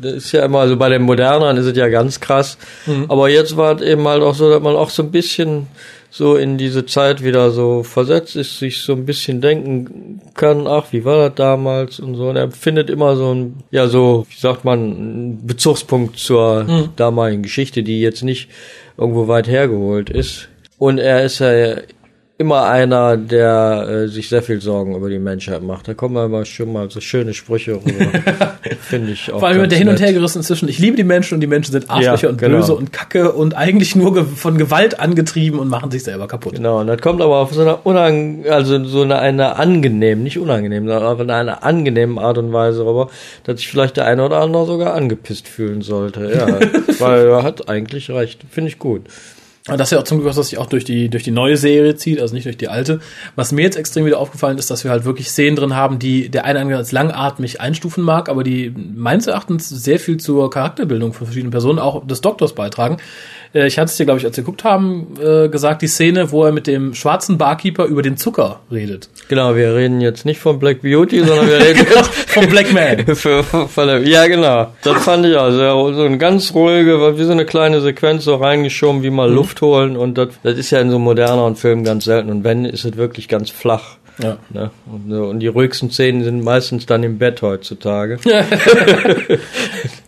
das 0.00 0.12
ist 0.14 0.32
ja 0.32 0.44
immer, 0.44 0.60
also 0.60 0.76
bei 0.76 0.88
den 0.88 1.02
Modernern 1.02 1.56
ist 1.56 1.66
es 1.66 1.76
ja 1.76 1.88
ganz 1.88 2.20
krass. 2.20 2.56
Mhm. 2.86 3.06
Aber 3.08 3.28
jetzt 3.28 3.56
war 3.56 3.74
es 3.74 3.82
eben 3.82 4.06
halt 4.06 4.22
auch 4.22 4.36
so, 4.36 4.48
dass 4.48 4.62
man 4.62 4.76
auch 4.76 4.90
so 4.90 5.02
ein 5.02 5.10
bisschen 5.10 5.66
so 6.16 6.36
in 6.36 6.58
diese 6.58 6.86
Zeit 6.86 7.24
wieder 7.24 7.50
so 7.50 7.82
versetzt 7.82 8.36
ist, 8.36 8.60
sich 8.60 8.82
so 8.82 8.92
ein 8.92 9.04
bisschen 9.04 9.40
denken 9.40 10.20
kann, 10.34 10.68
ach, 10.68 10.92
wie 10.92 11.04
war 11.04 11.16
das 11.28 11.34
damals 11.34 11.98
und 11.98 12.14
so. 12.14 12.28
Und 12.28 12.36
er 12.36 12.52
findet 12.52 12.88
immer 12.88 13.16
so 13.16 13.34
ein, 13.34 13.56
ja, 13.72 13.88
so, 13.88 14.24
wie 14.30 14.38
sagt 14.38 14.64
man, 14.64 14.78
einen 14.78 15.40
Bezugspunkt 15.44 16.16
zur 16.16 16.62
Mhm. 16.64 16.88
damaligen 16.94 17.42
Geschichte, 17.42 17.82
die 17.82 18.00
jetzt 18.00 18.22
nicht 18.22 18.48
irgendwo 18.96 19.26
weit 19.26 19.48
hergeholt 19.48 20.08
ist. 20.08 20.48
Und 20.78 20.98
er 20.98 21.24
ist 21.24 21.40
ja 21.40 21.78
immer 22.36 22.64
einer, 22.64 23.16
der 23.16 23.86
äh, 23.88 24.08
sich 24.08 24.28
sehr 24.28 24.42
viel 24.42 24.60
Sorgen 24.60 24.96
über 24.96 25.08
die 25.08 25.20
Menschheit 25.20 25.62
macht. 25.62 25.86
Da 25.86 25.94
kommen 25.94 26.16
immer 26.16 26.44
schon 26.44 26.72
mal 26.72 26.90
so 26.90 27.00
schöne 27.00 27.32
Sprüche 27.32 27.74
rüber. 27.74 28.10
Finde 28.80 29.12
ich 29.12 29.32
auch. 29.32 29.38
Vor 29.38 29.48
allem 29.48 29.60
mit 29.60 29.70
der 29.70 29.78
hin 29.78 29.88
und 29.88 30.00
her 30.00 30.12
gerissen 30.12 30.42
zwischen, 30.42 30.68
ich 30.68 30.80
liebe 30.80 30.96
die 30.96 31.04
Menschen 31.04 31.34
und 31.34 31.40
die 31.40 31.46
Menschen 31.46 31.70
sind 31.70 31.88
Arschlöcher 31.88 32.24
Ja, 32.24 32.28
und 32.30 32.38
genau. 32.38 32.56
böse 32.56 32.74
und 32.74 32.92
kacke 32.92 33.32
und 33.32 33.54
eigentlich 33.54 33.94
nur 33.94 34.14
ge 34.14 34.24
von 34.24 34.58
Gewalt 34.58 34.98
angetrieben 34.98 35.60
und 35.60 35.68
machen 35.68 35.92
sich 35.92 36.02
selber 36.02 36.26
kaputt. 36.26 36.56
Genau, 36.56 36.80
und 36.80 36.88
das 36.88 37.00
kommt 37.00 37.22
aber 37.22 37.36
auf 37.36 37.54
so 37.54 37.60
eine 37.60 37.76
unang 37.76 38.44
also 38.48 38.84
so 38.84 39.02
eine, 39.02 39.20
eine 39.20 39.54
angenehm, 39.56 40.24
nicht 40.24 40.38
unangenehm, 40.38 40.88
sondern 40.88 41.04
auf 41.04 41.20
eine 41.20 41.62
angenehme 41.62 42.20
Art 42.20 42.38
und 42.38 42.52
Weise 42.52 42.84
rüber, 42.84 43.10
dass 43.44 43.58
sich 43.58 43.68
vielleicht 43.68 43.96
der 43.96 44.06
eine 44.06 44.24
oder 44.24 44.40
andere 44.40 44.66
sogar 44.66 44.94
angepisst 44.94 45.46
fühlen 45.46 45.82
sollte. 45.82 46.32
Ja, 46.34 46.58
weil 46.98 47.28
er 47.28 47.44
hat 47.44 47.68
eigentlich 47.68 48.10
recht. 48.10 48.40
Finde 48.50 48.70
ich 48.70 48.80
gut. 48.80 49.02
Und 49.66 49.80
das 49.80 49.88
ist 49.88 49.92
ja 49.92 49.98
auch 49.98 50.04
zum 50.04 50.18
Glück 50.18 50.36
was, 50.36 50.48
sich 50.48 50.58
auch 50.58 50.66
durch 50.66 50.84
die, 50.84 51.08
durch 51.08 51.22
die 51.22 51.30
neue 51.30 51.56
Serie 51.56 51.96
zieht, 51.96 52.20
also 52.20 52.34
nicht 52.34 52.44
durch 52.44 52.58
die 52.58 52.68
alte. 52.68 53.00
Was 53.34 53.50
mir 53.50 53.62
jetzt 53.62 53.76
extrem 53.76 54.04
wieder 54.04 54.18
aufgefallen 54.18 54.58
ist, 54.58 54.70
dass 54.70 54.84
wir 54.84 54.90
halt 54.90 55.06
wirklich 55.06 55.30
Szenen 55.30 55.56
drin 55.56 55.74
haben, 55.74 55.98
die 55.98 56.28
der 56.28 56.44
eine 56.44 56.76
als 56.76 56.92
langatmig 56.92 57.62
einstufen 57.62 58.04
mag, 58.04 58.28
aber 58.28 58.44
die 58.44 58.74
meines 58.94 59.26
Erachtens 59.26 59.70
sehr 59.70 59.98
viel 59.98 60.18
zur 60.18 60.50
Charakterbildung 60.50 61.14
von 61.14 61.26
verschiedenen 61.26 61.50
Personen, 61.50 61.78
auch 61.78 62.06
des 62.06 62.20
Doktors 62.20 62.54
beitragen. 62.54 62.98
Äh, 63.54 63.66
Ich 63.66 63.78
hatte 63.78 63.86
es 63.86 63.96
dir, 63.96 64.04
glaube 64.04 64.20
ich, 64.20 64.26
als 64.26 64.36
wir 64.36 64.42
geguckt 64.44 64.64
haben, 64.64 65.14
äh, 65.22 65.48
gesagt, 65.48 65.82
die 65.82 65.86
Szene, 65.86 66.30
wo 66.32 66.44
er 66.44 66.52
mit 66.52 66.66
dem 66.66 66.94
schwarzen 66.94 67.38
Barkeeper 67.38 67.84
über 67.86 68.02
den 68.02 68.16
Zucker 68.16 68.60
redet. 68.70 69.08
Genau, 69.28 69.54
wir 69.56 69.74
reden 69.74 70.00
jetzt 70.00 70.24
nicht 70.26 70.40
von 70.40 70.58
Black 70.58 70.82
Beauty, 70.82 71.20
sondern 71.24 71.48
wir 71.48 71.58
reden 71.60 71.86
jetzt 71.94 72.30
Vom 72.30 72.46
Black 72.48 72.72
Man. 72.72 73.06
Für, 73.16 73.42
von 73.42 73.86
der, 73.86 74.00
ja, 74.06 74.26
genau. 74.26 74.72
Das 74.82 75.02
fand 75.04 75.24
ich 75.26 75.36
auch 75.36 75.50
sehr, 75.50 75.70
so 75.94 76.02
eine 76.02 76.18
ganz 76.18 76.52
ruhige, 76.54 77.16
wie 77.18 77.24
so 77.24 77.32
eine 77.32 77.46
kleine 77.46 77.80
Sequenz 77.80 78.24
so 78.24 78.34
reingeschoben, 78.36 79.02
wie 79.02 79.10
mal 79.10 79.30
Luft 79.30 79.60
holen. 79.62 79.96
Und 79.96 80.18
das, 80.18 80.28
das 80.42 80.58
ist 80.58 80.70
ja 80.70 80.80
in 80.80 80.90
so 80.90 80.98
moderneren 80.98 81.56
Filmen 81.56 81.84
ganz 81.84 82.04
selten. 82.04 82.30
Und 82.30 82.44
wenn, 82.44 82.64
ist 82.64 82.84
es 82.84 82.96
wirklich 82.96 83.28
ganz 83.28 83.50
flach. 83.50 83.96
Ja. 84.22 84.36
Ne? 84.50 84.70
Und, 84.86 85.12
und 85.12 85.40
die 85.40 85.48
ruhigsten 85.48 85.90
Szenen 85.90 86.22
sind 86.22 86.44
meistens 86.44 86.86
dann 86.86 87.02
im 87.02 87.18
Bett 87.18 87.42
heutzutage. 87.42 88.18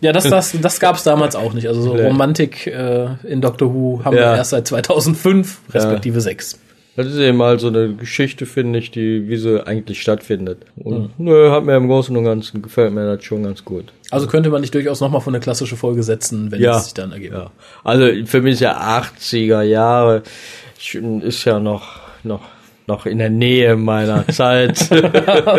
Ja, 0.06 0.12
das, 0.12 0.24
das, 0.28 0.56
das 0.62 0.78
gab 0.80 0.96
es 0.96 1.02
damals 1.02 1.34
auch 1.34 1.52
nicht. 1.52 1.66
Also 1.68 1.82
so. 1.82 1.92
Romantik 1.94 2.66
äh, 2.68 3.08
in 3.24 3.40
Doctor 3.40 3.74
Who 3.74 4.02
haben 4.04 4.16
Ja. 4.16 4.32
wir 4.32 4.36
erst 4.36 4.50
seit 4.50 4.66
2005, 4.68 5.58
respektive 5.74 6.20
6. 6.20 6.60
Das 6.96 7.08
ist 7.08 7.18
eben 7.18 7.36
mal 7.36 7.58
so 7.58 7.66
eine 7.68 7.92
Geschichte, 7.92 8.46
finde 8.46 8.78
ich, 8.78 8.90
die 8.90 9.28
wie 9.28 9.36
sie 9.36 9.66
eigentlich 9.66 10.00
stattfindet. 10.00 10.58
Und 10.76 11.10
nö, 11.18 11.50
hat 11.50 11.64
mir 11.64 11.76
im 11.76 11.88
Großen 11.88 12.16
und 12.16 12.24
Ganzen 12.24 12.62
gefällt 12.62 12.94
mir 12.94 13.04
das 13.16 13.22
schon 13.24 13.42
ganz 13.42 13.64
gut. 13.66 13.86
Also 14.10 14.26
könnte 14.28 14.48
man 14.48 14.62
nicht 14.62 14.72
durchaus 14.74 15.00
nochmal 15.02 15.20
von 15.20 15.34
eine 15.34 15.42
klassische 15.42 15.76
Folge 15.76 16.02
setzen, 16.02 16.50
wenn 16.52 16.60
Ja. 16.62 16.78
es 16.78 16.84
sich 16.84 16.94
dann 16.94 17.12
ergibt. 17.12 17.34
Ja. 17.34 17.50
Also 17.84 18.06
für 18.24 18.40
mich 18.40 18.54
ist 18.54 18.60
ja 18.60 18.78
80er 18.78 19.60
Jahre 19.62 20.22
ist 21.22 21.44
ja 21.44 21.58
noch 21.58 22.00
noch 22.22 22.40
noch 22.86 23.06
in 23.06 23.18
der 23.18 23.30
Nähe 23.30 23.76
meiner 23.76 24.26
Zeit. 24.28 24.78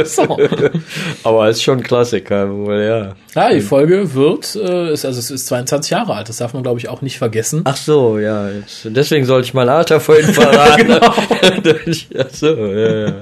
so. 0.06 0.38
Aber 1.24 1.50
ist 1.50 1.64
schon 1.64 1.80
ein 1.80 1.84
Klassiker, 1.84 2.50
wohl, 2.50 2.82
ja. 2.82 3.16
Ja, 3.36 3.54
die 3.54 3.62
Folge 3.62 4.14
wird, 4.14 4.56
äh, 4.56 4.94
ist, 4.94 5.06
also 5.06 5.20
es 5.20 5.30
ist 5.30 5.48
22 5.48 5.92
Jahre 5.92 6.16
alt, 6.16 6.30
das 6.30 6.38
darf 6.38 6.54
man 6.54 6.64
glaube 6.64 6.80
ich 6.80 6.90
auch 6.90 7.02
nicht 7.02 7.18
vergessen. 7.18 7.62
Ach 7.66 7.78
so, 7.78 8.18
ja. 8.18 8.50
Jetzt, 8.50 8.88
deswegen 8.90 9.26
sollte 9.26 9.48
ich 9.48 9.54
mein 9.54 9.70
Alter 9.70 10.00
vorhin 10.00 10.34
verraten. 10.34 10.78
Genau. 10.88 11.08
Ach 12.18 12.30
so, 12.32 12.48
ja, 12.56 13.08
ja. 13.08 13.14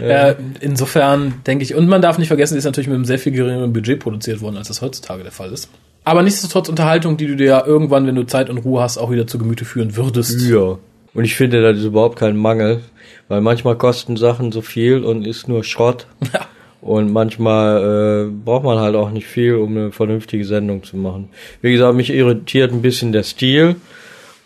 Äh, 0.00 0.36
insofern 0.60 1.34
denke 1.46 1.64
ich, 1.64 1.74
und 1.74 1.88
man 1.88 2.02
darf 2.02 2.18
nicht 2.18 2.28
vergessen, 2.28 2.54
die 2.54 2.58
ist 2.58 2.64
natürlich 2.64 2.88
mit 2.88 2.96
einem 2.96 3.04
sehr 3.04 3.18
viel 3.18 3.32
geringeren 3.32 3.72
Budget 3.72 4.00
produziert 4.00 4.40
worden, 4.40 4.56
als 4.56 4.68
das 4.68 4.82
heutzutage 4.82 5.22
der 5.22 5.32
Fall 5.32 5.52
ist. 5.52 5.68
Aber 6.04 6.22
nichtsdestotrotz 6.22 6.68
Unterhaltung, 6.68 7.16
die 7.16 7.26
du 7.26 7.36
dir 7.36 7.46
ja 7.46 7.66
irgendwann, 7.66 8.06
wenn 8.06 8.14
du 8.14 8.24
Zeit 8.24 8.50
und 8.50 8.58
Ruhe 8.58 8.82
hast, 8.82 8.98
auch 8.98 9.10
wieder 9.10 9.26
zu 9.26 9.38
Gemüte 9.38 9.64
führen 9.64 9.96
würdest. 9.96 10.40
Ja. 10.42 10.78
Und 11.14 11.24
ich 11.24 11.36
finde, 11.36 11.62
das 11.62 11.78
ist 11.78 11.84
überhaupt 11.84 12.18
kein 12.18 12.36
Mangel, 12.36 12.80
weil 13.28 13.40
manchmal 13.40 13.76
kosten 13.76 14.16
Sachen 14.16 14.52
so 14.52 14.60
viel 14.60 15.04
und 15.04 15.26
ist 15.26 15.48
nur 15.48 15.64
Schrott. 15.64 16.06
Ja. 16.32 16.46
Und 16.80 17.10
manchmal 17.10 18.26
äh, 18.26 18.30
braucht 18.30 18.64
man 18.64 18.78
halt 18.78 18.94
auch 18.94 19.10
nicht 19.10 19.26
viel, 19.26 19.54
um 19.54 19.74
eine 19.74 19.90
vernünftige 19.90 20.44
Sendung 20.44 20.82
zu 20.82 20.98
machen. 20.98 21.30
Wie 21.62 21.72
gesagt, 21.72 21.96
mich 21.96 22.10
irritiert 22.10 22.72
ein 22.72 22.82
bisschen 22.82 23.12
der 23.12 23.22
Stil, 23.22 23.76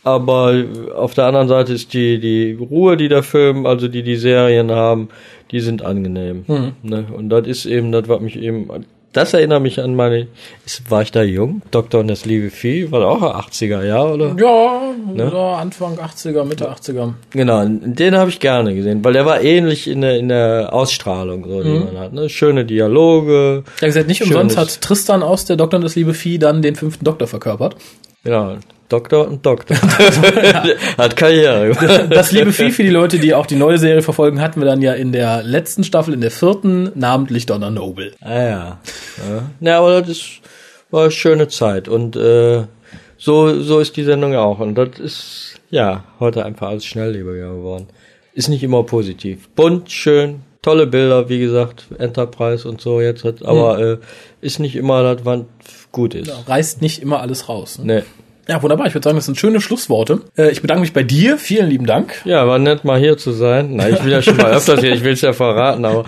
aber 0.05 0.65
auf 0.95 1.15
der 1.15 1.25
anderen 1.25 1.49
Seite 1.49 1.73
ist 1.73 1.93
die 1.95 2.21
die 2.21 2.53
Ruhe, 2.53 2.97
die 2.97 3.09
der 3.09 3.25
Film, 3.25 3.67
also 3.67 3.89
die 3.89 4.05
die 4.05 4.15
Serien 4.15 4.71
haben, 4.71 5.09
die 5.51 5.59
sind 5.59 5.83
angenehm. 5.83 6.45
Ne? 6.85 7.07
Und 7.13 7.29
das 7.31 7.49
ist 7.49 7.67
eben 7.67 7.91
das, 7.91 8.09
was 8.09 8.21
mich 8.21 8.37
eben 8.37 8.69
das 9.13 9.33
erinnert 9.35 9.63
mich 9.63 9.81
an 9.81 9.95
meine, 9.95 10.27
war 10.89 11.03
ich 11.03 11.13
da 11.13 11.23
jung? 11.23 11.63
Doktor 11.71 12.01
und 12.01 12.09
das 12.09 12.25
liebe 12.25 12.51
Vieh, 12.51 12.91
war 12.93 13.07
auch 13.07 13.23
80er 13.23 13.85
Jahre, 13.85 14.15
oder? 14.15 14.37
Ja, 14.39 14.81
Ne? 15.15 15.31
ja, 15.33 15.55
Anfang 15.57 15.97
80er, 15.99 16.45
Mitte 16.45 16.71
80er. 16.71 17.15
Genau, 17.31 17.65
den 17.67 18.17
habe 18.17 18.31
ich 18.31 18.41
gerne 18.41 18.75
gesehen, 18.75 19.03
weil 19.05 19.15
der 19.15 19.25
war 19.25 19.41
ähnlich 19.41 19.89
in 19.89 20.03
der, 20.03 20.19
in 20.19 20.29
der 20.29 20.73
Ausstrahlung, 20.73 21.45
so, 21.49 21.63
die 21.63 21.71
man 21.71 21.99
hat. 21.99 22.13
Ne? 22.13 22.29
Schöne 22.29 22.65
Dialoge. 22.65 23.65
Ja, 23.81 23.87
gesagt, 23.87 24.09
nicht 24.09 24.23
umsonst 24.23 24.57
hat 24.57 24.81
Tristan 24.81 25.23
aus 25.23 25.45
der 25.47 25.57
Doktor 25.57 25.77
und 25.79 25.85
das 25.85 25.97
liebe 25.97 26.15
Vieh 26.15 26.39
dann 26.39 26.63
den 26.63 26.77
fünften 26.77 27.05
Doktor 27.05 27.27
verkörpert. 27.27 27.77
Genau, 28.25 28.57
Doktor 28.89 29.29
und 29.29 29.45
Doktor. 29.45 29.77
hat 30.99 31.17
Karriere 31.17 31.75
gemacht. 31.75 32.07
Das 32.11 32.33
liebe 32.33 32.53
Vieh 32.53 32.71
für 32.71 32.83
die 32.83 32.91
Leute, 32.91 33.19
die 33.19 33.35
auch 33.35 33.47
die 33.47 33.57
neue 33.57 33.79
Serie 33.79 34.03
verfolgen, 34.03 34.41
hatten 34.41 34.61
wir 34.61 34.67
dann 34.67 34.83
ja 34.83 34.95
in 34.95 35.13
der 35.13 35.43
letzten 35.43 35.85
Staffel, 35.85 36.15
in 36.15 36.21
der 36.21 36.31
vierten, 36.31 36.91
namentlich 36.95 37.47
Donna 37.47 37.71
Noble. 37.71 38.13
Ah 38.21 38.33
ja. 38.33 38.45
ja. 38.49 38.79
Ja, 39.61 39.79
aber 39.79 40.03
das 40.03 40.23
war 40.91 41.03
eine 41.03 41.11
schöne 41.11 41.49
Zeit 41.49 41.89
und 41.89 42.17
äh, 42.17 42.65
so, 43.19 43.61
so 43.61 43.81
ist 43.81 43.97
die 43.97 44.05
Sendung 44.05 44.33
ja 44.33 44.41
auch. 44.41 44.61
Und 44.61 44.77
das 44.77 44.99
ist, 44.99 45.61
ja, 45.71 46.05
heute 46.21 46.45
einfach 46.45 46.69
alles 46.69 46.87
schnelllebiger 46.87 47.55
geworden. 47.55 47.89
Ist 48.33 48.49
nicht 48.49 48.63
immer 48.63 48.85
positiv. 48.85 49.49
Bunt, 49.51 49.91
schön, 49.91 50.43
tolle 50.63 50.87
Bilder, 50.87 51.29
wie 51.29 51.41
gesagt, 51.41 51.87
Enterprise 51.99 52.69
und 52.69 52.81
so 52.81 53.01
jetzt, 53.01 53.25
hat, 53.25 53.45
aber 53.45 53.79
äh, 53.81 53.99
ist 54.41 54.61
nicht 54.61 54.77
immer 54.77 55.03
das, 55.03 55.25
was 55.25 55.41
gut 55.93 56.15
ist. 56.15 56.31
Reißt 56.49 56.81
nicht 56.81 57.03
immer 57.03 57.21
alles 57.21 57.49
raus. 57.49 57.79
Ne? 57.79 57.85
Nee. 57.97 58.03
Ja, 58.51 58.63
wunderbar. 58.63 58.87
Ich 58.87 58.95
würde 58.95 59.05
sagen, 59.05 59.17
das 59.17 59.27
sind 59.27 59.37
schöne 59.37 59.61
Schlussworte. 59.61 60.23
Äh, 60.39 60.51
ich 60.51 60.63
bedanke 60.63 60.81
mich 60.81 60.95
bei 60.95 61.03
dir. 61.03 61.37
Vielen 61.37 61.69
lieben 61.69 61.85
Dank. 61.85 62.23
Ja, 62.25 62.49
war 62.49 62.59
nett 62.59 62.83
mal 62.83 62.99
hier 62.99 63.19
zu 63.19 63.33
sein. 63.33 63.73
Na, 63.73 63.91
ich 63.91 63.99
bin 63.99 64.09
ja 64.09 64.23
schon 64.23 64.39
mal 64.39 64.51
öfters 64.53 64.81
hier, 64.81 64.95
ich 64.95 65.05
will 65.05 65.13
es 65.13 65.21
ja 65.21 65.35
verraten, 65.35 65.85
aber 65.85 66.07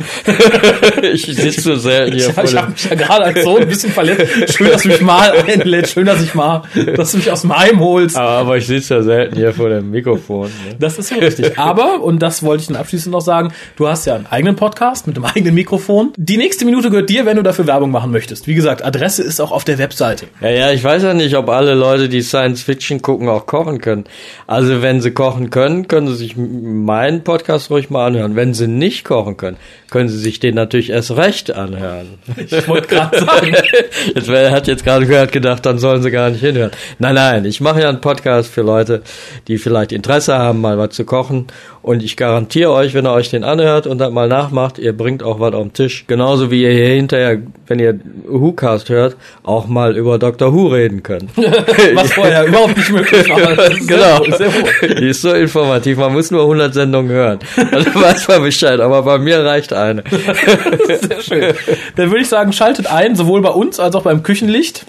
ich 1.12 1.26
sitze 1.26 1.60
so 1.60 1.76
selten 1.76 2.16
hier 2.16 2.32
vor 2.32 2.44
ich 2.44 2.56
habe 2.56 2.70
mich 2.70 2.82
ja 2.82 2.94
gerade 2.94 3.24
als 3.24 3.42
Sohn 3.42 3.60
ein 3.60 3.68
bisschen 3.68 3.92
verletzt. 3.92 4.56
Schön, 4.56 4.68
dass 4.68 4.84
du 4.84 4.88
mich 4.88 5.02
mal 5.02 5.32
einlädst. 5.32 5.92
Schön, 5.92 6.06
dass 6.06 6.22
ich 6.22 6.34
mal, 6.34 6.62
dass 6.96 7.12
du 7.12 7.18
mich 7.18 7.30
aus 7.30 7.42
dem 7.42 7.54
Heim 7.54 7.78
holst. 7.78 8.16
Aber, 8.16 8.30
aber 8.30 8.56
ich 8.56 8.66
sitze 8.66 8.94
ja 8.94 9.02
selten 9.02 9.36
hier 9.36 9.52
vor 9.52 9.68
dem 9.68 9.90
Mikrofon. 9.90 10.46
Ne? 10.46 10.76
Das 10.78 10.98
ist 10.98 11.10
ja 11.10 11.18
richtig. 11.18 11.58
Aber, 11.58 12.02
und 12.02 12.20
das 12.20 12.42
wollte 12.42 12.62
ich 12.62 12.68
dann 12.68 12.76
abschließend 12.76 13.12
noch 13.12 13.20
sagen, 13.20 13.52
du 13.76 13.86
hast 13.86 14.06
ja 14.06 14.14
einen 14.14 14.26
eigenen 14.26 14.56
Podcast 14.56 15.06
mit 15.06 15.16
einem 15.16 15.26
eigenen 15.26 15.54
Mikrofon. 15.54 16.14
Die 16.16 16.38
nächste 16.38 16.64
Minute 16.64 16.88
gehört 16.88 17.10
dir, 17.10 17.26
wenn 17.26 17.36
du 17.36 17.42
dafür 17.42 17.66
Werbung 17.66 17.90
machen 17.90 18.10
möchtest. 18.12 18.46
Wie 18.46 18.54
gesagt, 18.54 18.82
Adresse 18.82 19.22
ist 19.22 19.40
auch 19.42 19.52
auf 19.52 19.64
der 19.64 19.76
Webseite. 19.76 20.24
Ja, 20.40 20.48
ja, 20.48 20.72
ich 20.72 20.82
weiß 20.82 21.02
ja 21.02 21.12
nicht, 21.12 21.36
ob 21.36 21.50
alle 21.50 21.74
Leute, 21.74 22.08
die 22.08 22.29
Science 22.30 22.62
Fiction 22.62 23.02
gucken, 23.02 23.28
auch 23.28 23.46
kochen 23.46 23.80
können. 23.80 24.04
Also 24.46 24.82
wenn 24.82 25.00
sie 25.00 25.10
kochen 25.10 25.50
können, 25.50 25.88
können 25.88 26.08
sie 26.08 26.14
sich 26.14 26.36
meinen 26.36 27.22
Podcast 27.22 27.70
ruhig 27.70 27.90
mal 27.90 28.06
anhören. 28.06 28.36
Wenn 28.36 28.54
sie 28.54 28.66
nicht 28.66 29.04
kochen 29.04 29.36
können, 29.36 29.56
können 29.90 30.08
sie 30.08 30.18
sich 30.18 30.40
den 30.40 30.54
natürlich 30.54 30.90
erst 30.90 31.16
recht 31.16 31.54
anhören. 31.54 32.18
Ich 32.36 32.68
wollte 32.68 32.88
gerade 32.88 33.18
sagen. 33.18 33.56
Jetzt 34.14 34.28
wer 34.28 34.50
hat 34.50 34.66
jetzt 34.66 34.84
gerade 34.84 35.06
gehört 35.06 35.32
gedacht, 35.32 35.66
dann 35.66 35.78
sollen 35.78 36.02
sie 36.02 36.10
gar 36.10 36.30
nicht 36.30 36.40
hinhören. 36.40 36.70
Nein, 36.98 37.14
nein, 37.14 37.44
ich 37.44 37.60
mache 37.60 37.80
ja 37.80 37.88
einen 37.88 38.00
Podcast 38.00 38.52
für 38.52 38.62
Leute, 38.62 39.02
die 39.48 39.58
vielleicht 39.58 39.92
Interesse 39.92 40.36
haben, 40.36 40.60
mal 40.60 40.78
was 40.78 40.90
zu 40.90 41.04
kochen. 41.04 41.46
Und 41.82 42.02
ich 42.02 42.16
garantiere 42.16 42.72
euch, 42.72 42.94
wenn 42.94 43.06
ihr 43.06 43.12
euch 43.12 43.30
den 43.30 43.42
anhört 43.42 43.86
und 43.86 43.98
dann 43.98 44.12
mal 44.12 44.28
nachmacht, 44.28 44.78
ihr 44.78 44.96
bringt 44.96 45.22
auch 45.22 45.40
was 45.40 45.54
auf 45.54 45.62
den 45.62 45.72
Tisch. 45.72 46.04
Genauso 46.06 46.50
wie 46.50 46.62
ihr 46.62 46.72
hier 46.72 46.88
hinterher, 46.88 47.38
wenn 47.66 47.78
ihr 47.78 47.98
WhoCast 48.26 48.90
hört, 48.90 49.16
auch 49.42 49.66
mal 49.66 49.96
über 49.96 50.18
Dr. 50.18 50.52
Who 50.52 50.68
reden 50.68 51.02
könnt. 51.02 51.30
Was 51.36 52.10
vorher 52.20 52.44
überhaupt 52.46 52.76
nicht 52.76 52.90
möglich 52.92 53.28
war. 53.30 53.70
Genau. 53.86 54.24
Sehr, 54.36 54.50
sehr 54.50 54.54
wohl. 54.62 54.94
Die 54.94 55.08
ist 55.08 55.22
so 55.22 55.32
informativ, 55.32 55.98
man 55.98 56.12
muss 56.12 56.30
nur 56.30 56.42
100 56.42 56.72
Sendungen 56.74 57.10
hören. 57.10 57.38
Dann 57.56 57.86
weiß 57.94 58.28
man 58.28 58.42
Bescheid, 58.42 58.80
aber 58.80 59.02
bei 59.02 59.18
mir 59.18 59.44
reicht 59.44 59.72
eine. 59.72 60.04
Sehr 60.86 61.20
schön. 61.22 61.54
Dann 61.96 62.10
würde 62.10 62.20
ich 62.20 62.28
sagen, 62.28 62.52
schaltet 62.52 62.86
ein, 62.86 63.16
sowohl 63.16 63.40
bei 63.42 63.50
uns 63.50 63.80
als 63.80 63.94
auch 63.94 64.02
beim 64.02 64.22
Küchenlicht. 64.22 64.86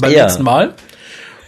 Beim 0.00 0.12
Ja. 0.12 0.24
letzten 0.24 0.44
Mal. 0.44 0.74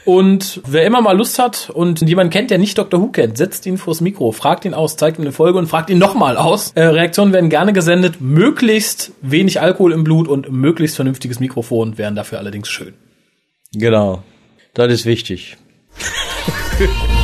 Und 0.04 0.60
wer 0.66 0.84
immer 0.84 1.00
mal 1.00 1.16
Lust 1.16 1.38
hat 1.38 1.70
und 1.72 2.00
jemanden 2.02 2.32
kennt, 2.32 2.50
der 2.50 2.58
nicht 2.58 2.76
Dr. 2.76 3.00
Who 3.00 3.06
kennt, 3.12 3.38
setzt 3.38 3.64
ihn 3.66 3.78
vors 3.78 4.00
Mikro, 4.00 4.32
fragt 4.32 4.64
ihn 4.64 4.74
aus, 4.74 4.96
zeigt 4.96 5.18
ihm 5.18 5.22
eine 5.22 5.30
Folge 5.30 5.58
und 5.60 5.68
fragt 5.68 5.90
ihn 5.90 5.98
nochmal 5.98 6.36
aus. 6.36 6.72
Äh, 6.74 6.82
Reaktionen 6.86 7.32
werden 7.32 7.50
gerne 7.50 7.72
gesendet, 7.72 8.20
möglichst 8.20 9.12
wenig 9.22 9.60
Alkohol 9.60 9.92
im 9.92 10.02
Blut 10.02 10.26
und 10.26 10.50
möglichst 10.50 10.96
vernünftiges 10.96 11.38
Mikrofon 11.38 11.98
wären 11.98 12.16
dafür 12.16 12.38
allerdings 12.40 12.68
schön. 12.68 12.94
Genau. 13.74 14.24
Das 14.74 14.92
ist 14.92 15.04
wichtig. 15.04 15.56